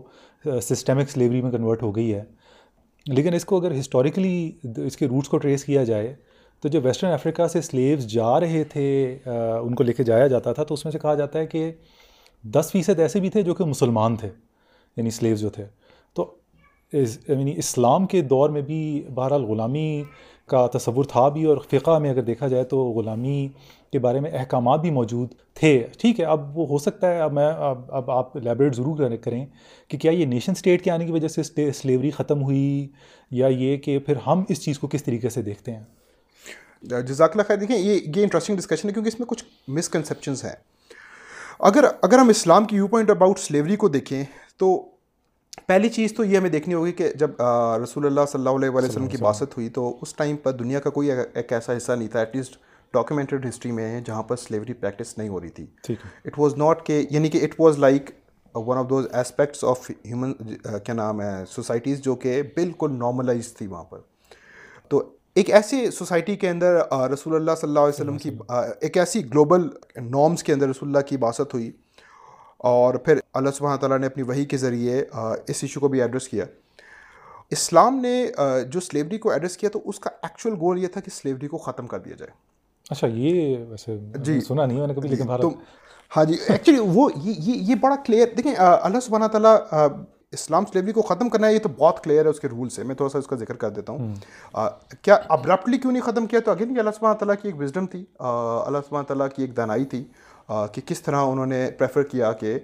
[0.63, 2.23] سسٹمک سلیوری میں کنورٹ ہو گئی ہے۔
[3.07, 6.15] لیکن اس کو اگر ہسٹوریکلی اس کے روٹس کو ٹریس کیا جائے
[6.63, 8.89] تو جو ویسٹرن افریقہ سے سلیوز جا رہے تھے
[9.25, 11.71] ان کو لے کے جایا جاتا تھا، تو اس میں سے کہا جاتا ہے کہ
[12.45, 14.29] دس فیصد ایسے بھی تھے جو کہ مسلمان تھے
[14.97, 15.65] یعنی سلیوز جو تھے۔
[16.17, 16.35] تو
[16.93, 18.81] یعنی اسلام کے دور میں بھی
[19.15, 20.03] بہرحال غلامی
[20.49, 23.49] کا تصور تھا بھی، اور فقہ میں اگر دیکھا جائے تو غلامی
[23.93, 27.33] کے بارے میں احکامات بھی موجود تھے۔ ٹھیک ہے، اب وہ ہو سکتا ہے، اب
[27.33, 29.45] میں، اب اب آپ لیبریٹ ضرور کریں
[29.91, 32.89] کہ کیا یہ نیشن سٹیٹ کے آنے کی وجہ سے سلیوری ختم ہوئی،
[33.31, 35.85] یا یہ کہ پھر ہم اس چیز کو کس طریقے سے دیکھتے ہیں؟
[36.83, 40.55] جزاک اللہ خیر دیکھیں یہ یہ انٹرسٹنگ ڈسکشن ہے کیونکہ اس میں کچھ مسکنسیپشنز ہیں۔
[41.59, 44.23] اگر اگر ہم اسلام کی ویو پوائنٹ اباؤٹ سلیوری کو دیکھیں
[44.57, 44.77] تو
[45.67, 47.31] پہلی چیز تو یہ ہمیں دیکھنی ہوگی کہ جب
[47.83, 50.91] رسول اللہ صلی اللہ علیہ وسلم کی باسط ہوئی تو اس ٹائم پر دنیا کا
[50.91, 52.57] کوئی ایک ایسا حصہ نہیں تھا ایٹ لیسٹ
[52.95, 55.67] ڈاکیومنٹڈ ہسٹری میں جہاں پر سلیوری پریکٹس نہیں ہو رہی تھی۔
[56.25, 58.11] اٹ واز ناٹ کہ یعنی کہ it was like
[58.55, 60.33] one of those aspects of human
[60.85, 63.99] کیا نام ہے سوسائٹیز جو کہ بالکل نارملائز تھی وہاں پر۔
[64.89, 65.03] تو
[65.37, 66.79] ایک ایسی سوسائٹی کے اندر
[67.13, 68.31] رسول اللہ صلی اللہ علیہ وسلم کی
[68.81, 71.71] ایک ایسی گلوبل نارمس کے اندر رسول اللہ کی باسط ہوئی
[72.71, 76.29] اور پھر اللہ سبحانہ تعالیٰ نے اپنی وہی کے ذریعے اس ایشو کو بھی ایڈریس
[76.29, 76.45] کیا۔
[77.51, 78.27] اسلام نے
[78.73, 81.59] جو سلیوری کو ایڈریس کیا تو اس کا ایکچوئل گول یہ تھا کہ سلیوری کو
[81.59, 82.31] ختم کر دیا جائے۔
[82.91, 85.31] اچھا یہ ویسے جی۔ سنا نہیں میں نے کبھی لیکن
[86.11, 89.57] ہاں جی ایکچولی وہ یہ یہ بڑا کلیئر دیکھیں اللہ سبحانہ تعالیٰ
[90.33, 92.85] اسلام سلیوری کو ختم کرنا ہے یہ تو بہت کلیئر ہے اس کے رولس ہے
[92.85, 94.15] میں تھوڑا سا اس کا ذکر کر دیتا ہوں۔
[95.03, 97.87] کیا ابرپٹلی کیوں نہیں ختم کیا؟ تو اگین یہ اللہ سبحانہ تعالیٰ کی ایک وزڈم
[97.87, 100.05] تھی۔ اللہ سبحانہ تعالیٰ کی ایک دانائی تھی
[100.49, 102.59] کہ کس طرح انہوں نے پریفر کیا کہ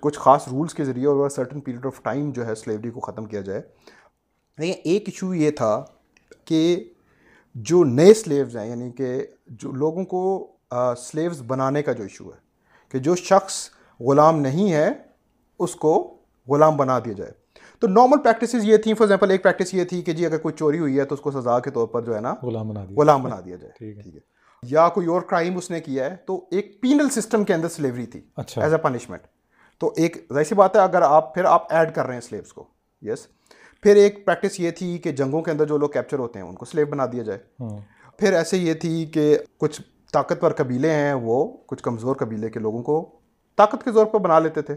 [0.00, 3.24] کچھ خاص رولس کے ذریعے اور سرٹن پیریڈ آف ٹائم جو ہے سلیوری کو ختم
[3.24, 3.62] کیا جائے۔
[4.58, 5.84] لیکن ایک ایشو یہ تھا
[6.44, 6.92] کہ
[7.54, 10.52] جو نئے سلیوز ہیں یعنی کہ جو لوگوں کو
[10.96, 12.38] سلیوز بنانے کا جو ایشو ہے
[12.88, 14.90] کہ جو شخص غلام نہیں ہے
[15.58, 16.15] اس کو
[16.48, 17.30] غلام بنا دیا جائے۔
[17.80, 20.54] تو نارمل پریکٹسز یہ تھیں فار ایگزامپل ایک پریکٹس یہ تھی کہ جی اگر کوئی
[20.54, 22.84] چوری ہوئی ہے تو اس کو سزا کے طور پر جو ہے نا غلام بنا
[22.84, 24.20] دیا غلام بنا دیا جائے۔ ٹھیک ہے۔
[24.62, 28.06] یا کوئی اور کرائم اس نے کیا ہے تو ایک پینل سسٹم کے اندر سلیوری
[28.06, 28.20] تھی۔
[28.62, 29.20] ایز اے پنشمنٹ
[29.78, 32.52] تو ایک ظاہر سی بات ہے اگر آپ پھر آپ ایڈ کر رہے ہیں سلیوس
[32.52, 32.64] کو۔
[33.02, 33.26] یس
[33.82, 36.54] پھر ایک پریکٹس یہ تھی کہ جنگوں کے اندر جو لوگ کیپچر ہوتے ہیں ان
[36.54, 37.78] کو سلیو بنا دیا جائے۔ ہاں۔
[38.18, 39.82] پھر ایسے یہ تھی کہ کچھ
[40.12, 43.18] طاقتور قبیلے ہیں وہ کچھ کمزور قبیلے کے لوگوں کو
[43.56, 44.74] طاقت کے زور پر بنا لیتے تھے۔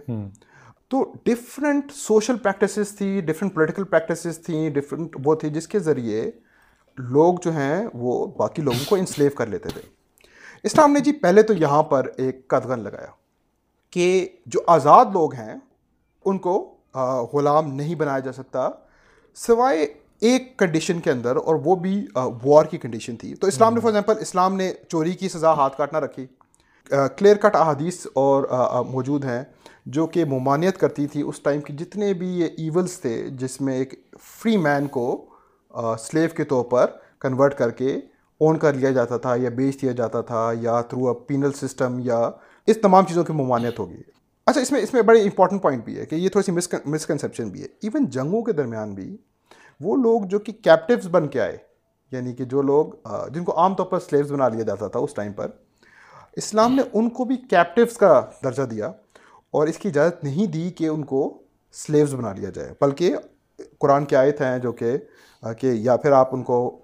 [0.91, 6.29] تو ڈفرینٹ سوشل پریکٹسز تھی ڈفرینٹ پولیٹیکل پریکٹسز تھیں ڈفرینٹ وہ تھی جس کے ذریعے
[6.97, 9.81] لوگ جو ہیں وہ باقی لوگوں کو انسلیو کر لیتے تھے۔
[10.63, 13.11] اسلام نے جی پہلے تو یہاں پر ایک قدغن لگایا
[13.89, 15.55] کہ جو آزاد لوگ ہیں
[16.25, 16.75] ان کو
[17.33, 18.69] غلام نہیں بنایا جا سکتا
[19.37, 19.83] سوائے
[20.19, 23.89] ایک کنڈیشن کے اندر اور وہ بھی وار کی کنڈیشن تھی۔ تو اسلام نے فار
[23.89, 26.25] ایگزامپل اسلام نے چوری کی سزا ہاتھ کاٹنا رکھی۔
[27.17, 28.43] کلیئر کٹ احادیث اور
[28.85, 29.43] موجود ہیں۔
[29.93, 33.77] جو کہ ممانعت کرتی تھی اس ٹائم کی جتنے بھی یہ ایولز تھے، جس میں
[33.77, 35.25] ایک فری مین کو
[35.99, 37.95] سلیو کے طور پر کنورٹ کر کے
[38.41, 41.97] اون کر لیا جاتا تھا یا بیچ دیا جاتا تھا یا تھرو اے پینل سسٹم
[41.99, 42.19] یا
[42.67, 44.01] اس تمام چیزوں کی ممانعت ہوگی۔
[44.47, 47.49] اچھا اس میں اس میں بڑے امپورٹنٹ پوائنٹ بھی ہے کہ یہ تھوڑی سی مسکنسیپشن
[47.49, 49.15] بھی ہے۔ ایون جنگوں کے درمیان بھی
[49.79, 51.57] وہ لوگ جو کہ کیپٹیوز بن کے آئے
[52.11, 52.85] یعنی کہ جو لوگ
[53.33, 55.49] جن کو عام طور پر سلیوز بنا لیا جاتا تھا اس ٹائم پر،
[56.37, 58.91] اسلام نے ان کو بھی کیپٹیوز کا درجہ دیا۔
[59.51, 61.41] اور اس کی اجازت نہیں دی کہ ان کو
[61.73, 63.15] سلیوز بنا لیا جائے۔ بلکہ
[63.79, 64.97] قرآن کی آیت ہیں جو کہ
[65.59, 66.79] کہ یا پھر آپ ان کو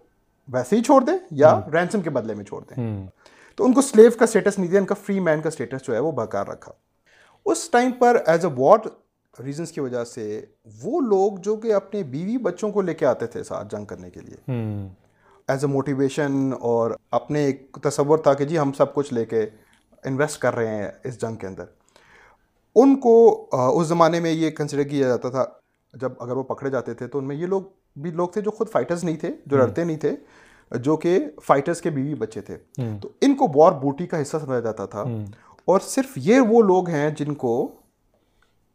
[0.47, 3.07] ویسے ہی چھوڑ دیں یا رینسم کے بدلے میں چھوڑ دیں۔
[3.55, 5.93] تو ان کو سلیو کا اسٹیٹس نہیں دیا ان کا فری مین کا اسٹیٹس جو
[5.93, 6.71] ہے وہ برقرار رکھا۔
[7.45, 8.87] اس ٹائم پر ایز اے واٹ
[9.45, 10.45] ریزنس کی وجہ سے
[10.83, 14.09] وہ لوگ جو کہ اپنے بیوی بچوں کو لے کے آتے تھے ساتھ جنگ کرنے
[14.09, 14.51] کے لیے۔
[15.47, 19.45] ایز اے موٹیویشن اور اپنے ایک تصور تھا کہ جی ہم سب کچھ لے کے
[20.03, 21.63] انویسٹ کر رہے ہیں اس جنگ کے اندر۔
[22.75, 25.45] ان کو اس زمانے میں یہ کنسیڈر کیا جاتا تھا
[25.93, 27.61] جب اگر وہ پکڑے جاتے تھے تو ان میں یہ لوگ
[27.95, 30.15] بھی لوگ تھے جو خود فائٹرز نہیں تھے جو لڑتے نہیں تھے
[30.77, 32.57] جو کہ فائٹرز کے بیوی بچے تھے۔
[33.01, 35.01] تو ان کو وار بوٹی کا حصہ سمجھا جاتا تھا۔
[35.65, 37.75] اور صرف یہ وہ لوگ ہیں جن کو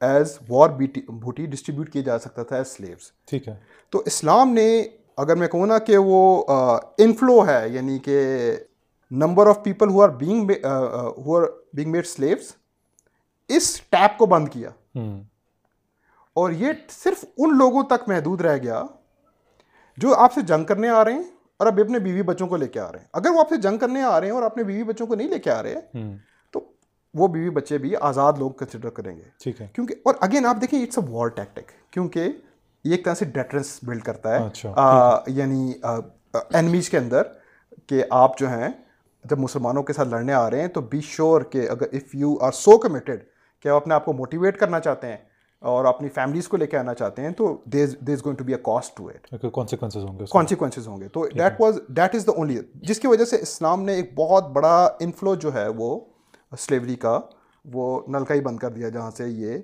[0.01, 0.71] ایز وار
[1.09, 3.55] بوٹی ڈسٹریبیوٹ کیا جا سکتا تھا ایز سلیوز ٹھیک ہے۔
[3.91, 4.83] تو اسلام نے
[5.17, 6.45] اگر میں کہوں نا کہ وہ
[6.99, 8.21] انفلو ہے یعنی کہ
[9.11, 10.51] number of people who are being
[11.19, 12.53] who are being made slaves
[13.57, 14.71] us tape کو بند کیا۔
[16.35, 18.83] اور یہ صرف ان لوگوں تک محدود رہ گیا
[19.97, 21.23] جو آپ سے جنگ کرنے آ رہے ہیں
[21.57, 23.57] اور اب اپنے بیوی بچوں کو لے کے آ رہے ہیں۔ اگر وہ آپ سے
[23.57, 25.75] جنگ کرنے آ رہے ہیں اور اپنے بیوی بچوں کو نہیں لے کے آ رہے
[26.53, 26.73] تو
[27.15, 30.57] وہ بیوی بچے بھی آزاد لوگ کنسیڈر کریں گے۔ ٹھیک ہے۔ کیونکہ اور اگین آپ
[30.61, 32.29] دیکھیں اٹس اے وار ٹیکٹک کیونکہ
[32.85, 34.73] یہ ایک طرح سے ڈیٹرنس بلڈ کرتا ہے۔ اچھا،
[35.27, 35.73] یعنی
[36.35, 37.23] اینمیز کے اندر
[37.87, 38.69] کہ آپ جو ہیں
[39.25, 42.35] جب مسلمانوں کے ساتھ لڑنے آ رہے ہیں تو بی شیور کہ اگر if you
[42.41, 43.21] are so committed
[43.63, 45.17] کہ آپ اپنے آپ کو موٹیویٹ کرنا چاہتے ہیں
[45.63, 48.53] اور اپنی فیملیز کو لے کے آنا چاہتے ہیں تو there is going to be
[48.53, 52.27] a cost to it consequences ہوں گے کانسیکوینسز ہوں گے۔ تو that was that is
[52.27, 55.99] the only جس کی وجہ سے اسلام نے ایک بہت بڑا انفلو جو ہے وہ
[56.59, 57.19] سلیوری کا
[57.65, 59.59] وہ نلکا ہی بند کر دیا جہاں سے یہ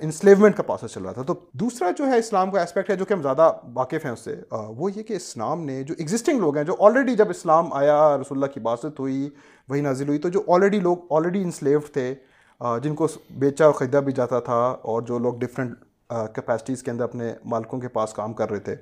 [0.00, 3.04] انسلیومنٹ کا پروسیس چل رہا تھا۔ تو دوسرا جو ہے اسلام کا اسپیکٹ ہے جو
[3.04, 6.56] کہ ہم زیادہ واقف ہیں اس سے وہ یہ کہ اسلام نے جو ایگزسٹنگ لوگ
[6.56, 9.28] ہیں جو آلریڈی جب اسلام آیا رسول اللہ کی باسط ہوئی
[9.68, 12.14] وہی نازل ہوئی تو جو آلریڈی لوگ آلریڈی انسلیوڈ تھے
[12.82, 13.06] جن کو
[13.38, 15.78] بیچا اور خریدا بھی جاتا تھا اور جو لوگ ڈفرینٹ
[16.34, 18.74] کیپیسٹیز کے اندر اپنے مالکوں کے پاس کام کر رہے تھے۔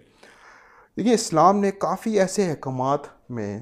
[0.96, 3.58] دیکھیے اسلام نے کافی ایسے احکامات میں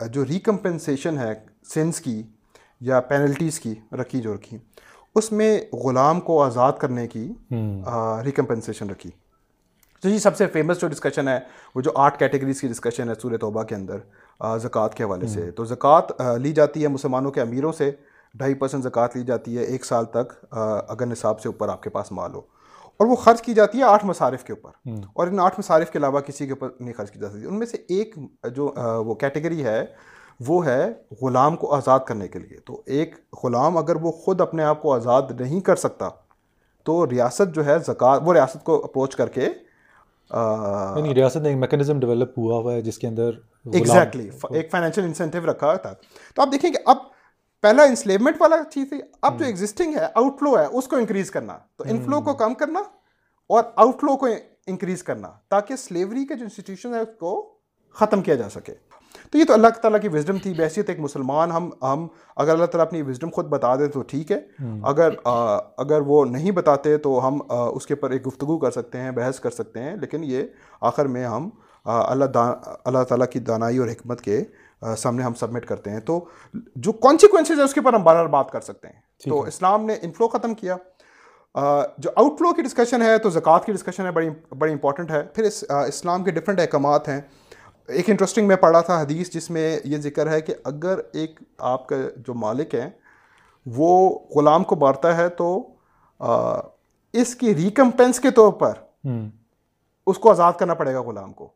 [0.00, 1.32] جو ریکمپنسیشن ہے
[1.74, 2.22] سینس کی
[2.80, 4.58] یا پینلٹیز کی رکھی جو رکھی
[5.14, 7.28] اس میں غلام کو آزاد کرنے کی
[8.24, 9.10] ریکمپنسیشن رکھی۔
[10.02, 11.38] تو جی سب سے فیمس جو ڈسکشن ہے
[11.74, 15.50] وہ جو آٹھ کیٹیگریز کی ڈسکشن ہے سورہ توبہ کے اندر زکوٰۃ کے حوالے سے۔
[15.50, 17.90] تو زکوٰۃ لی جاتی ہے مسلمانوں کے امیروں سے
[18.34, 20.32] ڈھائی پرسنٹ زکوٰۃ لی جاتی ہے ایک سال تک
[20.88, 22.40] اگر نصاب سے اوپر آپ کے پاس مال ہو۔
[22.96, 25.98] اور وہ خرچ کی جاتی ہے آٹھ مصارف کے اوپر۔ اور ان آٹھ مصارف کے
[25.98, 28.14] علاوہ کسی کے اوپر نہیں خرچ کی جا سکتی۔ ان میں سے ایک
[28.56, 28.72] جو
[29.06, 29.84] وہ کیٹیگری ہے
[30.40, 30.92] وہ ہے
[31.22, 33.14] غلام کو آزاد کرنے کے لیے۔ تو ایک
[33.44, 36.08] غلام اگر وہ خود اپنے آپ کو آزاد نہیں کر سکتا
[36.86, 39.48] تو ریاست جو ہے زکوٰۃ وہ ریاست کو اپروچ کر کے
[40.96, 43.30] یعنی ریاست نے ایک میکنزم ڈیولپ ہوا ہوا ہے جس کے اندر
[43.72, 45.92] ایگزیکٹلی ایک فائنینشیل انسینٹیو رکھا تھا۔
[46.34, 46.96] تو آپ دیکھیں کہ اب
[47.62, 51.30] پہلا انسلیومنٹ والا چیز تھی اب جو ایگزسٹنگ ہے آؤٹ فلو ہے اس کو انکریز
[51.30, 52.80] کرنا۔ تو انفلو کو کم کرنا
[53.50, 54.26] اور آؤٹ فلو کو
[54.66, 57.32] انکریز کرنا تاکہ سلیوری کے جو انسٹیٹیوشن ہے اس کو
[57.94, 58.74] ختم کیا جا سکے۔
[59.30, 62.64] تو یہ تو اللہ تعالیٰ کی وزڈم تھی۔ بحثیت ایک مسلمان ہم ہم اگر اللہ
[62.64, 64.40] تعالیٰ اپنی وزڈم خود بتا دے تو ٹھیک ہے۔
[64.82, 65.10] اگر
[65.76, 69.40] اگر وہ نہیں بتاتے تو ہم اس کے اوپر ایک گفتگو کر سکتے ہیں بحث
[69.40, 70.42] کر سکتے ہیں۔ لیکن یہ
[70.80, 71.48] آخر میں ہم
[71.84, 72.24] اللہ
[72.84, 74.44] اللہ تعالیٰ کی دانائی اور حکمت کے
[74.98, 76.24] سامنے ہم سبمٹ کرتے ہیں۔ تو
[76.76, 79.84] جو کانسیکوینسز ہے اس کے اوپر ہم بار بار بات کر سکتے ہیں۔ تو اسلام
[79.84, 80.76] نے انفلو ختم کیا۔
[81.98, 85.22] جو آؤٹ فلو کی ڈسکشن ہے تو زکوٰۃ کی ڈسکشن ہے بڑی بڑی امپورٹنٹ ہے۔
[85.22, 87.20] پھر اسلام کے ڈفرینٹ احکامات ہیں۔
[87.88, 91.88] ایک انٹرسٹنگ میں پڑھا تھا حدیث جس میں یہ ذکر ہے کہ اگر ایک آپ
[91.88, 92.90] کا جو مالک ہے
[93.66, 95.68] وہ غلام کو مارتا ہے تو
[97.12, 98.72] اس کی ریکمپنس کے طور پر
[100.06, 101.48] اس کو آزاد کرنا پڑے گا غلام کو۔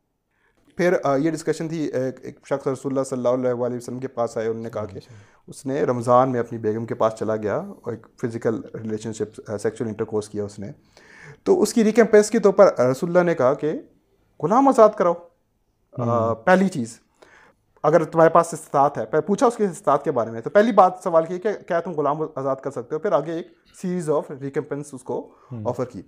[0.77, 1.85] پھر یہ ڈسکشن تھی
[2.21, 4.99] ایک شخص رسول اللہ صلی اللہ علیہ وسلم کے پاس آئے انہوں نے کہا کہ
[5.47, 9.51] اس نے رمضان میں اپنی بیگم کے پاس چلا گیا اور ایک physical relationship
[9.61, 10.71] sexual intercourse کیا اس نے۔
[11.43, 13.73] تو اس کی ریکمپنس کے طور پر رسول اللہ نے کہا کہ
[14.43, 15.13] غلام آزاد کراؤ۔
[16.45, 16.99] پہلی چیز
[17.83, 20.93] اگر تمہارے پاس استطاعت ہے پوچھا اس کے استطاعت کے بارے میں تو پہلی بات
[21.03, 23.47] سوال کی کہ کیا تم غلام آزاد کر سکتے ہو؟ پھر آگے ایک
[23.81, 25.29] سیریز آف ریکمپنس اس کو
[25.65, 26.01] آفر کی۔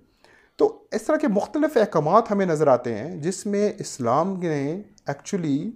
[0.56, 5.72] تو اس طرح کے مختلف احکامات ہمیں نظر آتے ہیں جس میں اسلام نے ایکچولی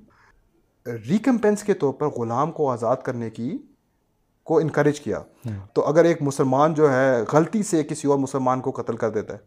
[0.86, 3.58] ریکمپنس کے طور پر غلام کو آزاد کرنے کی
[4.44, 5.18] کو انکریج کیا۔
[5.72, 9.34] تو اگر ایک مسلمان جو ہے غلطی سے کسی اور مسلمان کو قتل کر دیتا
[9.34, 9.38] ہے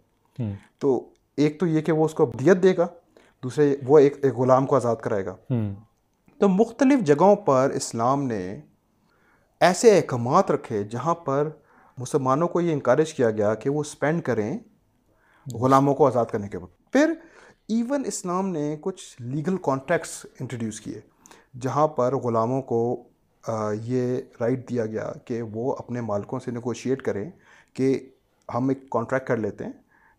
[0.80, 2.88] تو ایک تو یہ کہ وہ اس کو دیت دے گا
[3.44, 5.36] دوسرے وہ ایک ایک غلام کو آزاد کرائے گا۔
[6.40, 8.62] تو مختلف جگہوں پر اسلام نے
[9.60, 11.50] ایسے احکامات رکھے جہاں پر
[11.98, 14.60] مسلمانوں کو یہ انکریج کیا گیا کہ وہ اسپینڈ کریں
[15.54, 17.14] غلاموں کو آزاد کرنے کے وقت۔ پھر
[17.68, 21.00] ایون اسلام نے کچھ لیگل کانٹیکٹس انٹروڈیوس کیے
[21.62, 23.04] جہاں پر غلاموں کو
[23.82, 27.32] یہ رائٹ دیا گیا کہ وہ اپنے مالکوں سے نگوشیٹ کریں
[27.74, 28.10] کہ
[28.56, 29.72] ہم ایک کانٹریکٹ کر لیتے ہیں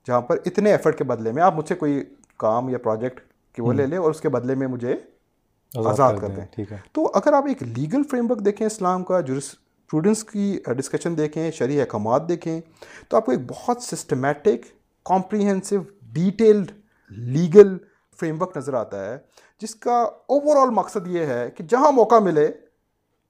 [0.07, 2.05] جہاں پر اتنے ایفرٹ کے بدلے میں آپ مجھ سے کوئی
[2.37, 3.21] کام یا پروجیکٹ
[3.53, 4.97] کہ وہ لے لیں اور اس کے بدلے میں مجھے
[5.75, 9.21] آزاد کر دیں ٹھیک ہے۔ تو اگر آپ ایک لیگل فریم ورک دیکھیں اسلام کا
[9.21, 12.61] جو اسٹوڈنٹس کی ڈسکشن دیکھیں شرعی احکامات دیکھیں
[13.09, 14.78] تو آپ کو ایک بہت systematic
[15.09, 15.77] comprehensive
[16.13, 16.71] detailed
[17.11, 17.77] legal
[18.43, 19.17] framework نظر آتا ہے
[19.61, 22.49] جس کا اوور آل مقصد یہ ہے کہ جہاں موقع ملے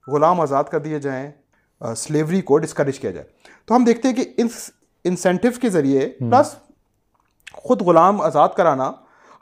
[0.07, 1.31] غلام آزاد کر دیے جائیں
[1.97, 3.27] سلیوری کو ڈسکریج کیا جائے۔
[3.67, 4.25] تو ہم دیکھتے ہیں کہ
[5.05, 6.55] انسینٹیو کے ذریعے پلس
[7.53, 8.89] خود غلام آزاد کرانا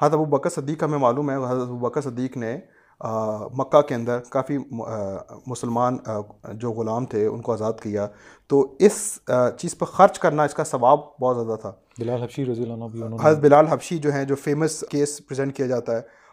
[0.03, 2.59] حضرت ابو بکر صدیق ہمیں معلوم ہے حضرت ابو بکر صدیق نے
[3.01, 4.59] مکہ کے اندر کافی
[5.47, 5.97] مسلمان
[6.53, 8.07] جو غلام تھے ان کو آزاد کیا۔
[8.47, 9.19] تو اس
[9.59, 13.17] چیز پر خرچ کرنا اس کا ثواب بہت زیادہ تھا۔ بلال حبشی رضی اللہ عنہ
[13.23, 16.27] حضرت بلال حبشی جو ہیں جو فیمس کیس پریزنٹ کیا جاتا ہے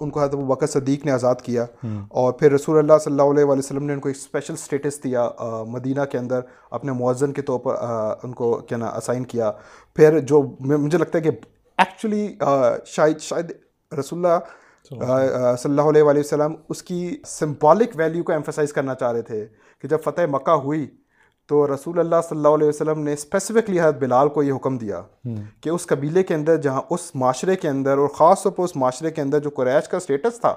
[0.00, 1.64] ان کو حضرت ابو بکر صدیق نے آزاد کیا۔
[2.08, 5.28] اور پھر رسول اللہ صلی اللہ علیہ وسلم نے ان کو ایک اسپیشل اسٹیٹس دیا
[5.66, 6.40] مدینہ کے اندر
[6.70, 7.76] اپنے مؤذن کے طور پر
[8.22, 9.50] ان کو کیا نا اسائن کیا۔
[9.96, 11.30] پھر جو مجھے لگتا ہے کہ
[11.78, 12.36] ایکچولی
[12.86, 13.52] شاید شاید
[13.98, 14.38] رسول اللہ
[14.90, 19.46] صلی اللہ علیہ وآلہ وسلم اس کی سمبولک ویلیو کو ایمفسائز کرنا چاہ رہے تھے
[19.84, 20.86] کہ جب فتح مکہ ہوئی
[21.48, 25.02] تو رسول اللہ صلی اللہ علیہ وسلم نے اسپیسیفکلی حضرت بلال کو یہ حکم دیا
[25.62, 28.76] کہ اس قبیلے کے اندر جہاں اس معاشرے کے اندر اور خاص طور پر اس
[28.76, 30.54] معاشرے کے اندر جو قریش کا اسٹیٹس تھا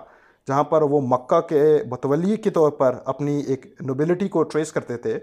[0.48, 4.98] جہاں پر وہ مکہ کے متولی کے طور پر اپنی ایک نوبلٹی کو ٹریس کرتے
[4.98, 5.18] تھے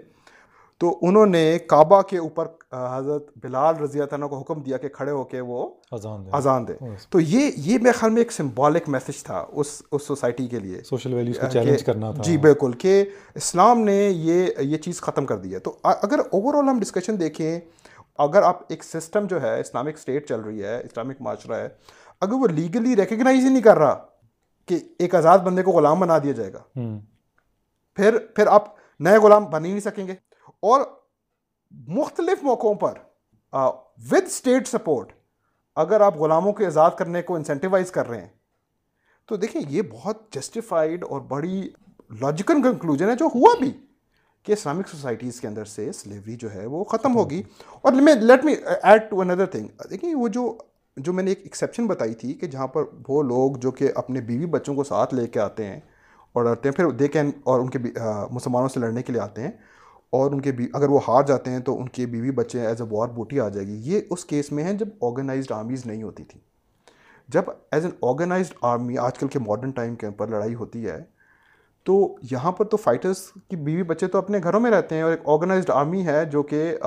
[0.79, 4.89] تو انہوں نے کعبہ کے اوپر حضرت بلال رضی اللہ عنہ کو حکم دیا کہ
[4.89, 6.73] کھڑے ہو کے وہ اذان دے
[7.09, 10.81] تو یہ یہ میرے خیال میں ایک سمبولک میسج تھا اس اس سوسائٹی کے لیے۔
[10.83, 13.03] سوشل ویلیوز کو چیلنج کرنا تھا۔ جی بالکل کہ
[13.35, 17.19] اسلام نے یہ یہ چیز ختم کر دی ہے۔ تو اگر اوور آل ہم ڈسکشن
[17.19, 17.59] دیکھیں
[18.17, 21.67] اگر آپ ایک سسٹم جو ہے اسلامک اسٹیٹ چل رہی ہے اسلامک معاشرہ ہے
[22.21, 23.95] اگر وہ لیگلی ریکگنائز ہی نہیں کر رہا
[24.69, 26.63] کہ ایک آزاد بندے کو غلام بنا دیا جائے گا
[27.97, 30.13] پھر پھر آپ نئے غلام بن ہی نہیں سکیں گے۔
[30.61, 30.81] اور
[31.71, 32.93] مختلف موقعوں پر
[34.11, 35.11] ود اسٹیٹ سپورٹ
[35.75, 38.27] اگر آپ غلاموں کے آزاد کرنے کو انسینٹیوائز کر رہے ہیں
[39.25, 41.69] تو دیکھیں یہ بہت جسٹیفائڈ اور بڑی
[42.21, 43.71] لاجیکل کنکلوژن ہے جو ہوا بھی
[44.43, 47.43] کہ اسلامک سوسائٹیز کے اندر سے سلیوری جو ہے وہ ختم ہوگی۔
[47.81, 48.53] اور let me
[48.83, 50.57] add to another thing دیکھیں وہ جو
[50.97, 54.21] جو میں نے ایک ایکسیپشن بتائی تھی کہ جہاں پر وہ لوگ جو کہ اپنے
[54.21, 55.79] بیوی بچوں کو ساتھ لے کے آتے ہیں
[56.33, 57.07] اور ڈرتے ہیں پھر دے
[57.43, 57.79] اور ان کے
[58.31, 59.51] مسلمانوں سے لڑنے کے لیے آتے ہیں
[60.09, 62.81] اور ان کے بی، اگر وہ ہار جاتے ہیں تو ان کے بیوی بچے ایز
[62.81, 66.03] اے وار بوٹی آ جائے گی۔ یہ اس کیس میں ہیں جب آرگنائزڈ آرمیز نہیں
[66.03, 66.41] ہوتی تھیں۔
[67.27, 67.41] جب
[67.71, 71.03] ایز این آرگنائزڈ آرمی آج کل کے ماڈرن ٹائم کے اوپر لڑائی ہوتی ہے،
[71.83, 75.11] تو یہاں پر تو فائٹرس کی بیوی بچے تو اپنے گھروں میں رہتے ہیں اور
[75.11, 76.77] ایک آرگنائزڈ آرمی ہے جو کہ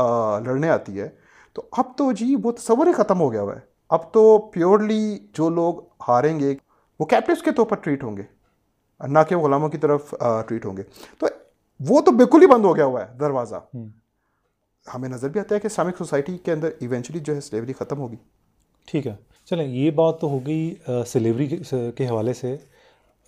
[0.45, 1.09] لڑنے آتی ہے۔
[1.53, 5.19] تو اب تو جی وہ تصور ہی ختم ہو گیا ہوا ہے۔ اب تو پیورلی
[5.33, 5.75] جو لوگ
[6.09, 6.55] ہاریں گے،
[7.01, 8.23] وہ کیپٹوس کے طور پر ٹریٹ ہوں گے۔
[9.01, 10.15] نہ کہ وہ غلاموں کی طرف
[10.49, 10.83] ٹریٹ ہوں گے۔
[11.19, 11.27] تو
[11.89, 13.55] وہ تو بالکل ہی بند ہو گیا ہوا ہے دروازہ۔
[14.95, 17.99] ہمیں نظر بھی آتا ہے کہ اسلامک سوسائٹی کے اندر ایونچولی جو ہے سلیوری ختم
[17.99, 18.17] ہوگی۔
[18.87, 19.15] ٹھیک ہے۔
[19.45, 20.75] چلیں یہ بات تو ہو گئی
[21.07, 21.47] سلیوری
[21.97, 22.57] کے حوالے سے۔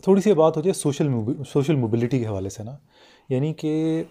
[0.02, 1.08] تھوڑی سی بات ہو جائے سوشل
[1.52, 2.76] سوشل موبلٹی کے حوالے سے نا۔
[3.28, 4.04] یعنی کہ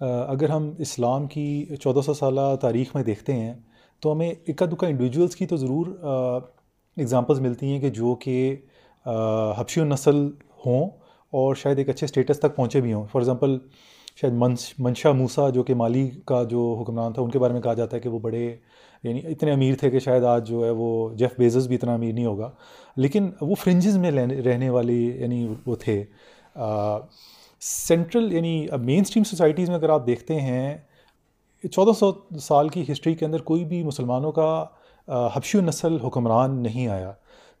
[0.00, 3.54] اگر ہم اسلام کی چودہ سو سالہ تاریخ میں دیکھتے ہیں
[4.00, 5.86] تو ہمیں اکا دکا انڈیویجولس کی تو ضرور
[6.96, 8.56] اگزامپلس ملتی ہیں کہ جو کہ
[9.56, 10.16] حبشی نسل
[10.66, 10.90] ہوں۔
[11.30, 13.58] اور شاید ایک اچھے اسٹیٹس تک پہنچے بھی ہوں۔ فار ایگزامپل
[14.16, 17.60] شاید منش، منشا موسا جو کہ مالی کا جو حکمران تھا، ان کے بارے میں
[17.60, 18.56] کہا جاتا ہے کہ وہ بڑے
[19.02, 22.12] یعنی اتنے امیر تھے کہ شاید آج جو ہے وہ جیف بیزز بھی اتنا امیر
[22.12, 22.50] نہیں ہوگا۔
[22.96, 24.10] لیکن وہ فرنجز میں
[24.42, 26.04] رہنے والی یعنی وہ تھے۔
[27.60, 30.76] سینٹرل یعنی مین اسٹریم سوسائٹیز میں اگر آپ دیکھتے ہیں،
[31.72, 34.64] چودہ سو سال کی ہسٹری کے اندر کوئی بھی مسلمانوں کا
[35.08, 37.12] حبشی نسل حکمران نہیں آیا۔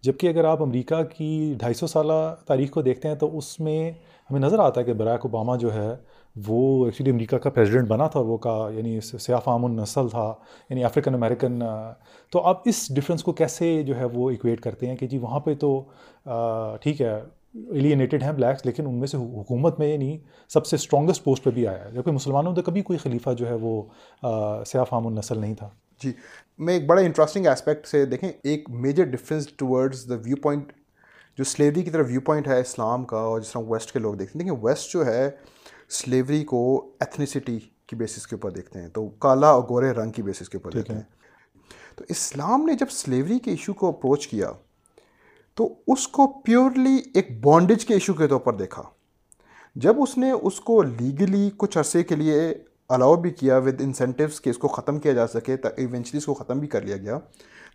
[0.04, 3.90] جبکہ اگر آپ امریکہ کی ڈھائی سو سالہ تاریخ کو دیکھتے ہیں تو اس میں
[4.30, 5.94] ہمیں نظر آتا ہے کہ براک اوباما جو ہے
[6.36, 10.32] وہ ایکچولی امریکہ کا پریزیڈنٹ بنا تھا، وہ کا یعنی سیاہ فام النسل تھا
[10.70, 11.62] یعنی افریقن امریکن
[12.32, 15.40] تو آپ اس ڈفرینس کو کیسے جو ہے وہ ایکویٹ کرتے ہیں کہ جی وہاں
[15.40, 15.80] پہ تو
[16.82, 17.14] ٹھیک ہے
[17.54, 20.16] ایلینیٹڈ ہیں بلیکس لیکن ان میں سے حکومت میں یعنی
[20.50, 23.48] سب سے اسٹرانگسٹ پوسٹ پہ بھی آیا ہے۔ جبکہ مسلمانوں میں کبھی کوئی خلیفہ جو
[23.48, 23.82] ہے وہ
[24.66, 25.68] سیاہ فام النسل نہیں تھا۔
[26.02, 26.12] جی
[26.58, 30.72] میں ایک بڑا انٹرسٹنگ اسپیکٹ سے دیکھیں ایک major difference towards the viewpoint
[31.38, 34.14] جو سلیوری کی طرف ویو پوائنٹ ہے اسلام کا اور جس طرح ویسٹ کے لوگ
[34.14, 35.30] دیکھتے ہیں۔ دیکھیں ویسٹ جو ہے
[35.88, 40.22] سلیوری کو ایتھنیسٹی کی بیسس کے اوپر دیکھتے ہیں تو کالا اور گورے رنگ کی
[40.22, 41.02] بیسس کے اوپر دیکھتے ہیں۔
[41.96, 44.52] تو اسلام نے جب سلیوری کے ایشو کو اپروچ کیا
[45.54, 48.82] تو اس کو پیورلی ایک بانڈیج کے ایشو کے طور پر دیکھا۔
[49.74, 52.54] جب اس نے اس کو لیگلی کچھ عرصے کے لیے
[52.88, 56.34] الاؤ بھی کیا ود انسینٹیوس کہ اس کو ختم کیا جا سکے ایونچلی اس کو
[56.34, 57.18] ختم بھی کر لیا گیا۔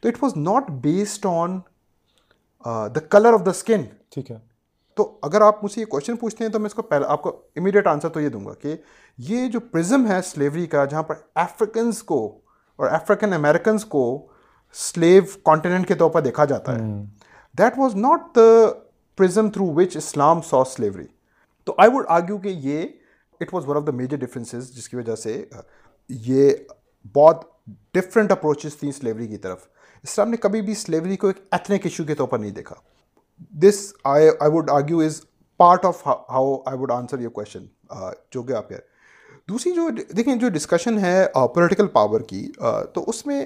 [0.02, 1.60] تو it was not based on
[2.96, 4.38] the colour of the skin ٹھیک ہے۔
[4.96, 7.22] تو اگر آپ مجھ سے یہ کوشچن پوچھتے ہیں تو میں اس کو پہلے آپ
[7.22, 8.76] کو امیڈیٹ آنسر تو یہ دوں گا کہ
[9.18, 12.40] یہ جو پرزم ہے سلیوری کا جہاں پر افریقنس کو
[12.76, 14.28] اور افریقن امیریکنس کو
[14.74, 16.82] سلیو کانٹیننٹ کے طور پر دیکھا جاتا ہے۔
[17.58, 18.72] That was not the
[19.18, 21.06] prism through which Islam saw slavery
[21.64, 22.88] تو آئی ووڈ آرگیو کہ یہ
[23.44, 25.46] it was one of the major differences جس کی وجہ سے
[26.10, 26.52] یہ
[27.14, 27.46] بہت
[27.94, 29.68] ڈفرینٹ اپروچز تھیں سلیوری کی طرف۔
[30.04, 32.76] اسلام نے کبھی بھی سلیوری کو ایک ایتھنک ایشو کے طور پر نہیں دیکھا۔
[33.52, 35.22] This I I would argue is
[35.58, 37.66] part of how I would answer your question
[38.32, 38.70] جو کہ آپ
[39.50, 41.26] دوسری جو دیکھیں، جو ڈسکشن ہے
[41.56, 42.52] پولیٹیکل پاور کی
[42.94, 43.46] تو اس میں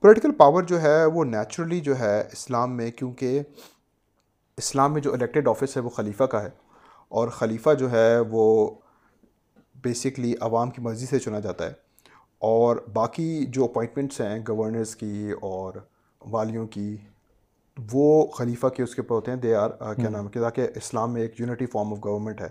[0.00, 3.40] پولیٹیکل پاور جو ہے، وہ نیچرلی جو ہے اسلام میں، کیونکہ
[4.56, 6.48] اسلام میں جو الیکٹڈ آفس ہے، وہ خلیفہ کا ہے۔
[7.08, 8.70] اور خلیفہ جو ہے، وہ
[9.82, 11.72] بیسکلی عوام کی مرضی سے چنا جاتا ہے
[12.38, 15.72] اور باقی جو اپوائنٹمنٹس ہیں گورنرز کی اور
[16.30, 16.96] والیوں کی
[17.92, 21.12] وہ خلیفہ کے اس کے اوپر ہوتے ہیں دے آر کیا نام ہے تاکہ اسلام
[21.12, 22.48] میں ایک یونٹی فارم آف گورنمنٹ ہے۔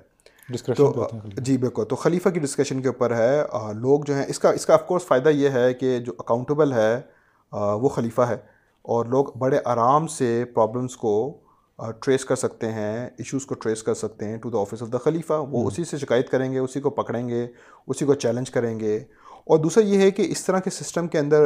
[0.76, 1.08] تو
[1.42, 3.42] جی بالکل۔ تو خلیفہ کی ڈسکشن کے اوپر ہے
[3.74, 6.74] لوگ جو ہیں اس کا اس کا آف کورس فائدہ یہ ہے کہ جو اکاؤنٹیبل
[6.74, 7.02] ہے
[7.52, 8.38] وہ خلیفہ ہے۔
[8.82, 11.38] اور لوگ بڑے آرام سے پرابلمس کو
[11.80, 14.98] ٹریس کر سکتے ہیں ایشوز کو ٹریس کر سکتے ہیں to the office of the
[14.98, 17.48] خلیفہ وہ اسی سے شکایت کریں گے اسی کو پکڑیں گے
[17.88, 18.98] اسی کو چیلنج کریں گے۔
[19.46, 21.42] اور دوسرا یہ ہے کہ اس طرح کے سسٹم کے اندر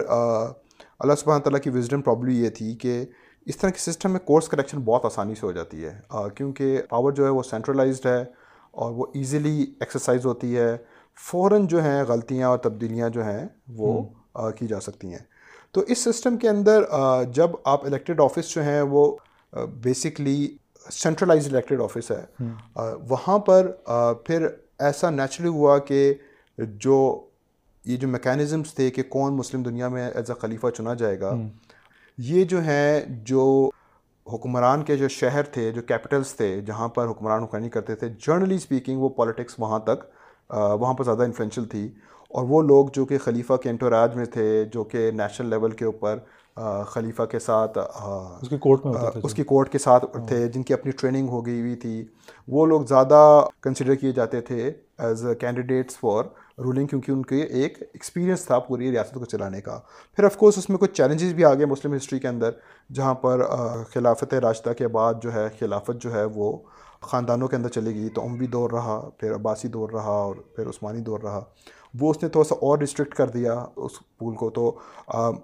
[0.99, 3.05] اللہ سبحانہ تعالیٰ کی وزڈم پرابلم یہ تھی کہ
[3.45, 5.99] اس طرح کے سسٹم میں کورس کریکشن بہت آسانی سے ہو جاتی ہے۔
[6.35, 8.21] کیونکہ پاور جو ہے وہ سینٹرلائزڈ ہے
[8.71, 10.77] اور وہ ایزیلی ایکسرسائز ہوتی ہے۔
[11.31, 14.01] فوراً جو ہیں غلطیاں اور تبدیلیاں جو ہیں وہ
[14.57, 15.23] کی جا سکتی ہیں۔
[15.71, 16.83] تو اس سسٹم کے اندر
[17.33, 19.15] جب آپ الیکٹڈ آفس جو ہیں وہ
[19.55, 20.47] بیسکلی
[20.91, 22.43] سینٹرلائز الیکٹڈ آفس ہے.
[23.09, 23.71] وہاں پر
[24.25, 24.47] پھر
[24.79, 26.13] ایسا نیچرلی ہوا کہ
[26.57, 26.97] جو
[27.85, 31.33] یہ جو میکینزمس تھے کہ کون مسلم دنیا میں ایز اے خلیفہ چنا جائے گا
[32.17, 33.69] یہ جو ہیں جو
[34.33, 38.55] حکمران کے جو شہر تھے جو کیپٹلس تھے جہاں پر حکمران حکمرانی کرتے تھے جرنلی
[38.55, 40.03] اسپیکنگ وہ پالیٹکس وہاں تک
[40.53, 41.89] وہاں پر زیادہ انفلوئنشل تھی.
[42.29, 45.85] اور وہ لوگ جو کہ خلیفہ کے انٹوراج میں تھے جو کہ نیشنل لیول کے
[45.85, 46.17] اوپر
[46.87, 48.93] خلیفہ کے ساتھ اس کی کورٹ میں
[49.23, 52.05] اس کی کورٹ کے ساتھ تھے جن کی اپنی ٹریننگ ہو گئی ہوئی تھی۔
[52.47, 56.23] وہ لوگ زیادہ کنسیڈر کیے جاتے تھے ایز کینڈیڈیٹس فار
[56.57, 59.79] رولنگ کیونکہ ان کے ایک ایکسپیرینس تھا پوری ریاست کو چلانے کا۔
[60.15, 62.51] پھر آف کورس اس میں کچھ چیلنجز بھی آ گئے مسلم ہسٹری کے اندر
[62.93, 63.45] جہاں پر
[63.93, 66.57] خلافت راشدہ کے بعد جو ہے خلافت جو ہے وہ
[67.01, 70.69] خاندانوں کے اندر چلے گئی۔ تو اموی دور رہا پھر عباسی دور رہا اور پھر
[70.69, 71.41] عثمانی دور رہا۔
[71.99, 74.71] وہ اس نے تھوڑا سا اور ریسٹرکٹ کر دیا اس پول کو تو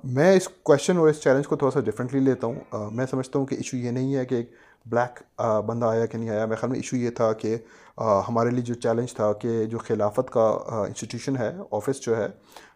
[0.04, 2.89] میں اس کویشچن اور اس چیلنج کو تھوڑا سا ڈفرینٹلی لیتا ہوں.
[2.91, 4.52] میں سمجھتا ہوں کہ ایشو یہ نہیں ہے کہ ایک
[4.86, 5.22] بلیک
[5.66, 6.45] بندہ آیا کہ نہیں آیا.
[6.45, 7.56] میرے خیال میں ایشو یہ تھا کہ
[8.28, 10.47] ہمارے لیے جو چیلنج تھا کہ جو خلافت کا
[10.86, 12.28] انسٹیٹیوشن ہے آفس جو ہے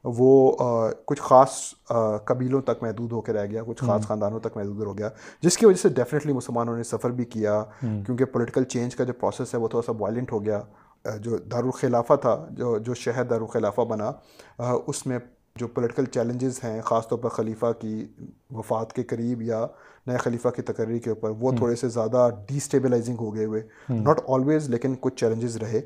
[0.04, 0.58] وہ
[1.06, 1.58] کچھ خاص
[2.26, 3.64] قبیلوں تک محدود ہو کے رہ گیا.
[3.68, 5.10] کچھ خاص خاندانوں تک محدود ہو گیا.
[5.44, 7.64] جس کی وجہ سے ڈیفینیٹلی مسلمانوں نے سفر بھی کیا.
[7.82, 10.62] کیونکہ پولیٹیکل چینج کا جو پروسیس ہے وہ تھوڑا سا وائلنٹ ہو گیا.
[11.22, 14.12] جو دارالخلافہ تھا جو جو شہر دارالخلافہ بنا
[14.88, 15.20] اس میں
[15.56, 18.08] جو پولیٹیکل چیلنجز ہیں خاص طور پر خلیفہ کی
[18.52, 19.68] وفات کے قریب یا
[20.08, 23.62] نئے خلیفہ کی تقرری کے اوپر وہ تھوڑے سے زیادہ ڈی اسٹیبلائزنگ ہو گئے ہوئے۔
[23.90, 25.82] ناٹ آلویز لیکن کچھ چیلنجز رہے۔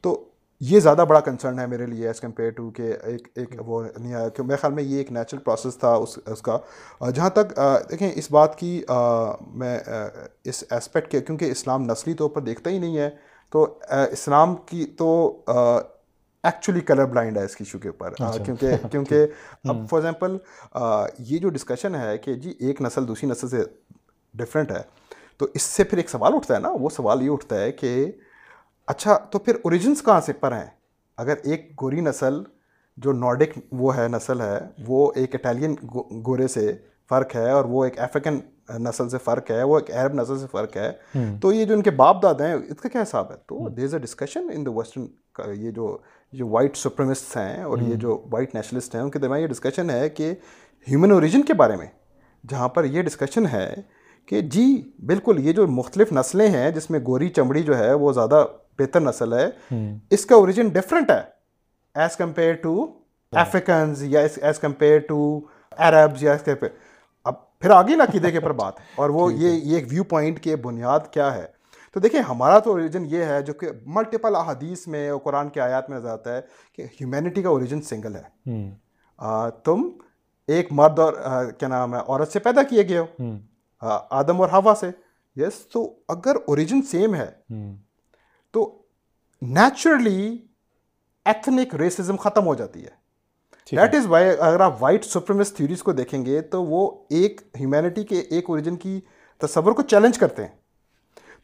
[0.00, 0.24] تو
[0.60, 4.14] یہ زیادہ بڑا کنسرن ہے میرے لیے ایز کمپیئر ٹو کہ ایک ایک وہ نہیں
[4.14, 6.58] آیا کہ میرے خیال میں یہ ایک نیچرل پروسیس تھا اس اس کا۔
[7.14, 7.60] جہاں تک
[7.90, 8.82] دیکھیں اس بات کی
[9.54, 9.78] میں
[10.44, 13.10] اس اسپیکٹ کے کیونکہ اسلام نسلی طور پر دیکھتا ہی نہیں ہے۔
[13.52, 13.62] تو
[14.12, 15.10] اسلام کی تو
[15.46, 18.12] ایکچولی کلر بلائنڈ ہے اس ایشو کے اوپر.
[18.12, 19.26] اچھا۔ کیونکہ کیونکہ
[19.64, 20.36] اب فار ایگزامپل
[21.18, 23.62] یہ جو ڈسکشن ہے کہ جی ایک نسل دوسری نسل سے
[24.34, 24.82] ڈفرینٹ ہے
[25.36, 26.70] تو اس سے پھر ایک سوال اٹھتا ہے نا.
[26.70, 28.10] وہ سوال یہ اٹھتا ہے کہ
[28.88, 30.66] اچھا تو پھر اوریجنس کہاں سے پر ہیں؟
[31.18, 32.42] اگر ایک گوری نسل
[32.96, 35.74] جو نارڈک وہ ہے نسل ہے وہ ایک اٹالین
[36.26, 36.72] گورے سے
[37.10, 38.38] فرق ہے اور وہ ایک افریقن
[38.78, 40.92] نسل سے فرق ہے وہ ایک عرب نسل سے فرق ہے۔
[41.40, 43.84] تو یہ جو ان کے باپ دادا ہیں اس کا کیا حساب ہے؟ تو there
[43.84, 45.06] is a discussion in the western
[45.54, 45.98] یہ جو
[46.32, 49.90] جو وائٹ سپرمسٹ ہیں اور یہ جو وائٹ نیشنلسٹ ہیں ان کے درمیان یہ ڈسکشن
[49.90, 50.32] ہے کہ
[50.88, 51.86] ہیومن اوریجن کے بارے میں
[52.48, 53.74] جہاں پر یہ ڈسکشن ہے
[54.26, 58.12] کہ جی بالکل یہ جو مختلف نسلیں ہیں جس میں گوری چمڑی جو ہے وہ
[58.12, 58.44] زیادہ
[58.78, 59.74] بہتر نسل ہے
[60.10, 61.20] اس کا اوریجن ڈفرینٹ ہے۔
[61.94, 62.86] ایز کمپیئر ٹو
[63.32, 66.64] افریقنز یا ایز کمپیئر ٹو عربز یا اب
[67.62, 70.40] پھر آگے نا عقیدے کے پر بات ہے اور وہ یہ یہ ایک ویو پوائنٹ
[70.40, 71.46] کے بنیاد کیا ہے؟
[71.92, 75.60] تو دیکھیں ہمارا تو اوریجن یہ ہے جو کہ ملٹیپل احادیث میں اور قرآن کے
[75.60, 76.40] آیات میں نظر آتا ہے
[76.72, 78.50] کہ ہیومینٹی کا اوریجن سنگل ہے۔
[79.64, 79.88] تم
[80.48, 81.12] ایک مرد اور
[81.58, 83.06] کیا نام ہے عورت سے پیدا کیے گئے ہو۔
[84.10, 84.90] آدم اور ہوا سے۔
[85.36, 87.30] یس تو اگر اوریجن سیم ہے
[88.50, 88.82] تو
[89.42, 90.38] نیچرلی
[91.24, 93.01] ایتھنک ریسزم ختم ہو جاتی ہے۔
[93.70, 98.04] دیٹ از وائی اگر آپ وائٹ سپرمس تھیوریز کو دیکھیں گے تو وہ ایک ہیومینٹی
[98.04, 99.00] کے ایک اوریجن کی
[99.38, 100.52] تصور کو چیلنج کرتے ہیں۔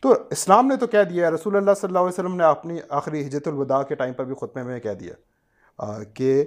[0.00, 3.26] تو اسلام نے تو کہہ دیا رسول اللہ صلی اللہ علیہ وسلم نے اپنی آخری
[3.26, 6.44] حجت الوداع کے ٹائم پر بھی خطبے میں کہہ دیا کہ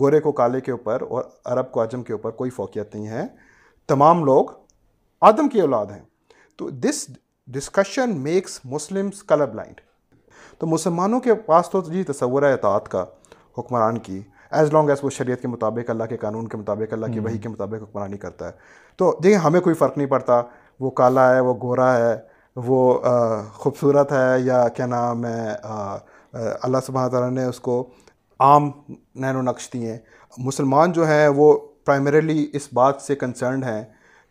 [0.00, 3.22] گورے کو کالے کے اوپر اور عرب کو عجم کے اوپر کوئی فوقیت نہیں ہے۔
[3.86, 4.46] تمام لوگ
[5.20, 6.02] آدم کی اولاد ہیں۔
[6.56, 7.06] تو this
[7.46, 9.80] discussion makes Muslims colour blind
[10.58, 13.04] تو مسلمانوں کے پاس تو جی تصور ہے اطاعت کا
[13.58, 14.20] حکمران کی۔
[14.50, 17.38] ایز لانگ ایز وہ شریعت کے مطابق اللہ کے قانون کے مطابق اللہ کی وحی
[17.38, 18.52] کے مطابق حکمرانی کرتا ہے۔
[18.96, 20.42] تو دیکھیں ہمیں کوئی فرق نہیں پڑتا۔
[20.80, 22.16] وہ کالا ہے وہ گورا ہے
[22.56, 22.98] وہ
[23.52, 25.48] خوبصورت ہے یا کیا نام ہے
[26.62, 27.88] اللہ سبحانہ تعالیٰ نے اس کو
[28.38, 28.70] عام
[29.14, 29.98] نین و نقش دیے۔ ہیں
[30.38, 33.84] مسلمان جو ہیں وہ پرائمریلی اس بات سے کنسرنڈ ہیں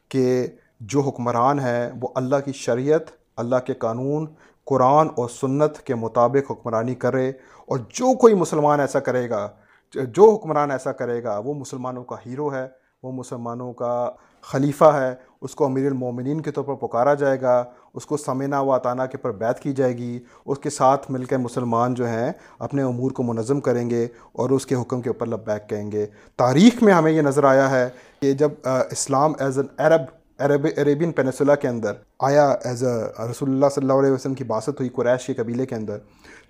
[0.09, 0.47] کہ
[0.80, 3.01] جو حکمران ہے وہ اللہ کی شریعت
[3.38, 4.28] اللہ کے قانون
[4.66, 7.30] قرآن اور سنت کے مطابق حکمرانی کرے۔
[7.68, 9.49] اور جو کوئی مسلمان ایسا کرے گا
[9.96, 12.68] جو حکمران ایسا کرے گا، وہ مسلمانوں کا ہیرو ہے،
[13.04, 14.10] وہ مسلمانوں کا
[14.44, 17.64] خلیفہ ہے، اس کو امیر المومنین کے طور پر پکارا جائے گا،
[17.94, 21.26] اس کو سمینا و اطانہ کے پر بیت کی جائے گی، اس کے ساتھ مل
[21.26, 25.10] کے مسلمان جو ہیں اپنے امور کو منظم کریں گے اور اس کے حکم کے
[25.10, 26.06] اوپر لبیک کہیں گے۔
[26.39, 27.88] تاریخ میں ہمیں یہ نظر آیا ہے
[28.22, 30.02] کہ جب Islam as an Arab
[30.39, 34.44] Arab, Arabian peninsula کے اندر آیا، ایز اے رسول اللہ صلی اللہ علیہ وسلم کی
[34.44, 35.98] باست ہوئی قریش کے قبیلے کے اندر،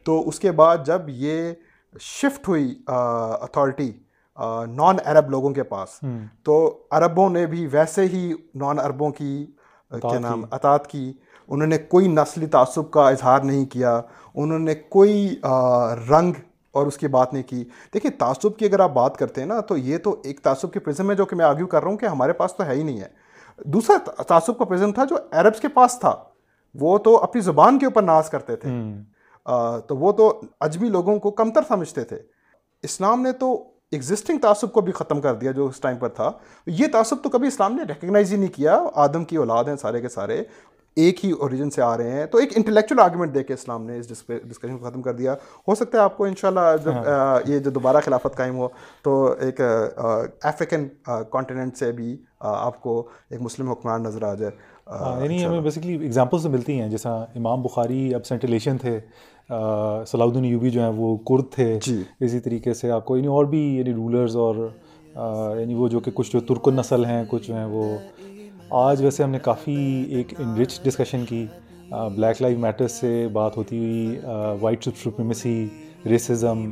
[0.04, 1.54] تو اس کے بعد جب یہ
[2.00, 3.91] شفٹ ہوئی اتھارٹی
[4.68, 5.89] نان عرب لوگوں کے پاس۔
[6.44, 6.56] تو
[6.91, 9.46] عربوں نے بھی ویسے ہی نان عربوں کی
[9.91, 11.14] کیا نام اطاعت کی۔
[11.48, 14.02] انہوں نے کوئی نسلی تعصب کا اظہار نہیں کیا۔
[14.36, 15.36] انہوں نے کوئی
[16.10, 16.34] رنگ
[16.72, 17.64] اور اس کی بات نہیں کی۔
[17.94, 20.80] دیکھیں تعصب کی اگر آپ بات کرتے ہیں نا تو یہ تو ایک تعصب کی
[20.80, 22.84] پرزم ہے جو کہ میں آگیو کر رہا ہوں کہ ہمارے پاس تو ہے ہی
[22.84, 23.08] نہیں ہے۔
[23.66, 26.16] دوسرا تعصب کا پرزم تھا جو عربس کے پاس تھا۔
[26.76, 28.70] وہ تو اپنی زبان کے اوپر ناز کرتے تھے۔
[29.88, 32.18] تو وہ تو اجبی لوگوں کو کمتر سمجھتے تھے۔
[32.84, 36.32] اسلام نے تو ایگزسٹنگ تعصب کو بھی ختم کر دیا جو اس ٹائم پر تھا۔
[36.68, 40.02] یہ تعصب تو کبھی اسلام نے ریکگنائز ہی نہیں کیا۔ آدم کی اولاد ہیں سارے
[40.02, 40.44] کے سارے۔
[40.96, 43.98] ایک ہی اوریجن سے آ رہے ہیں۔ تو ایک انٹلیکچوئل آرگومنٹ دے کے اسلام نے
[44.00, 45.34] اس ڈسکشن کو ختم کر دیا۔
[45.68, 48.68] ہو سکتا ہے آپ کو انشاءاللہ جب ہاں۔ یہ جو دوبارہ خلافت قائم ہو
[49.02, 49.62] تو ایک
[50.41, 50.88] افریقن
[51.30, 54.52] کانٹیننٹ سے بھی آپ کو ایک مسلم حکمران نظر آ جائے۔
[54.88, 59.00] ہاں، یعنی ہمیں بیسکلی ایگزامپلس ملتی ہیں۔ جیسا امام بخاری اب سینٹریلیشن تھے۔
[60.08, 63.28] صلاح الدین یوبی جو ہیں وہ کرد تھے۔ جی۔ اسی طریقے سے آپ کو یعنی
[63.28, 64.56] اور بھی یعنی رولرز اور
[65.60, 67.97] یعنی وہ جو کہ کچھ جو ترکن نسل ہیں کچھ جو ہیں وہ۔
[68.70, 71.45] آج ویسے ہم نے کافی ایک انرچ ڈسکشن کی۔
[71.91, 74.20] بلیک لائف میٹرس سے بات ہوتی ہوئی
[74.62, 75.68] white supremacy
[76.06, 76.72] racism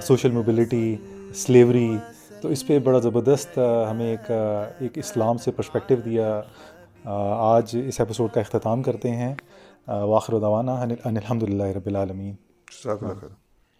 [0.00, 0.96] social mobility
[1.34, 1.96] slavery
[2.40, 3.58] تو اس پہ بڑا زبردست
[3.90, 4.30] ہمیں ایک
[4.78, 6.40] ایک اسلام سے پرسپیکٹیو دیا۔
[7.38, 9.34] آج اس ایپیسوڈ کا اختتام کرتے ہیں۔
[9.88, 10.80] واخر دوانا
[11.16, 12.34] الحمد للہ رب العالمین۔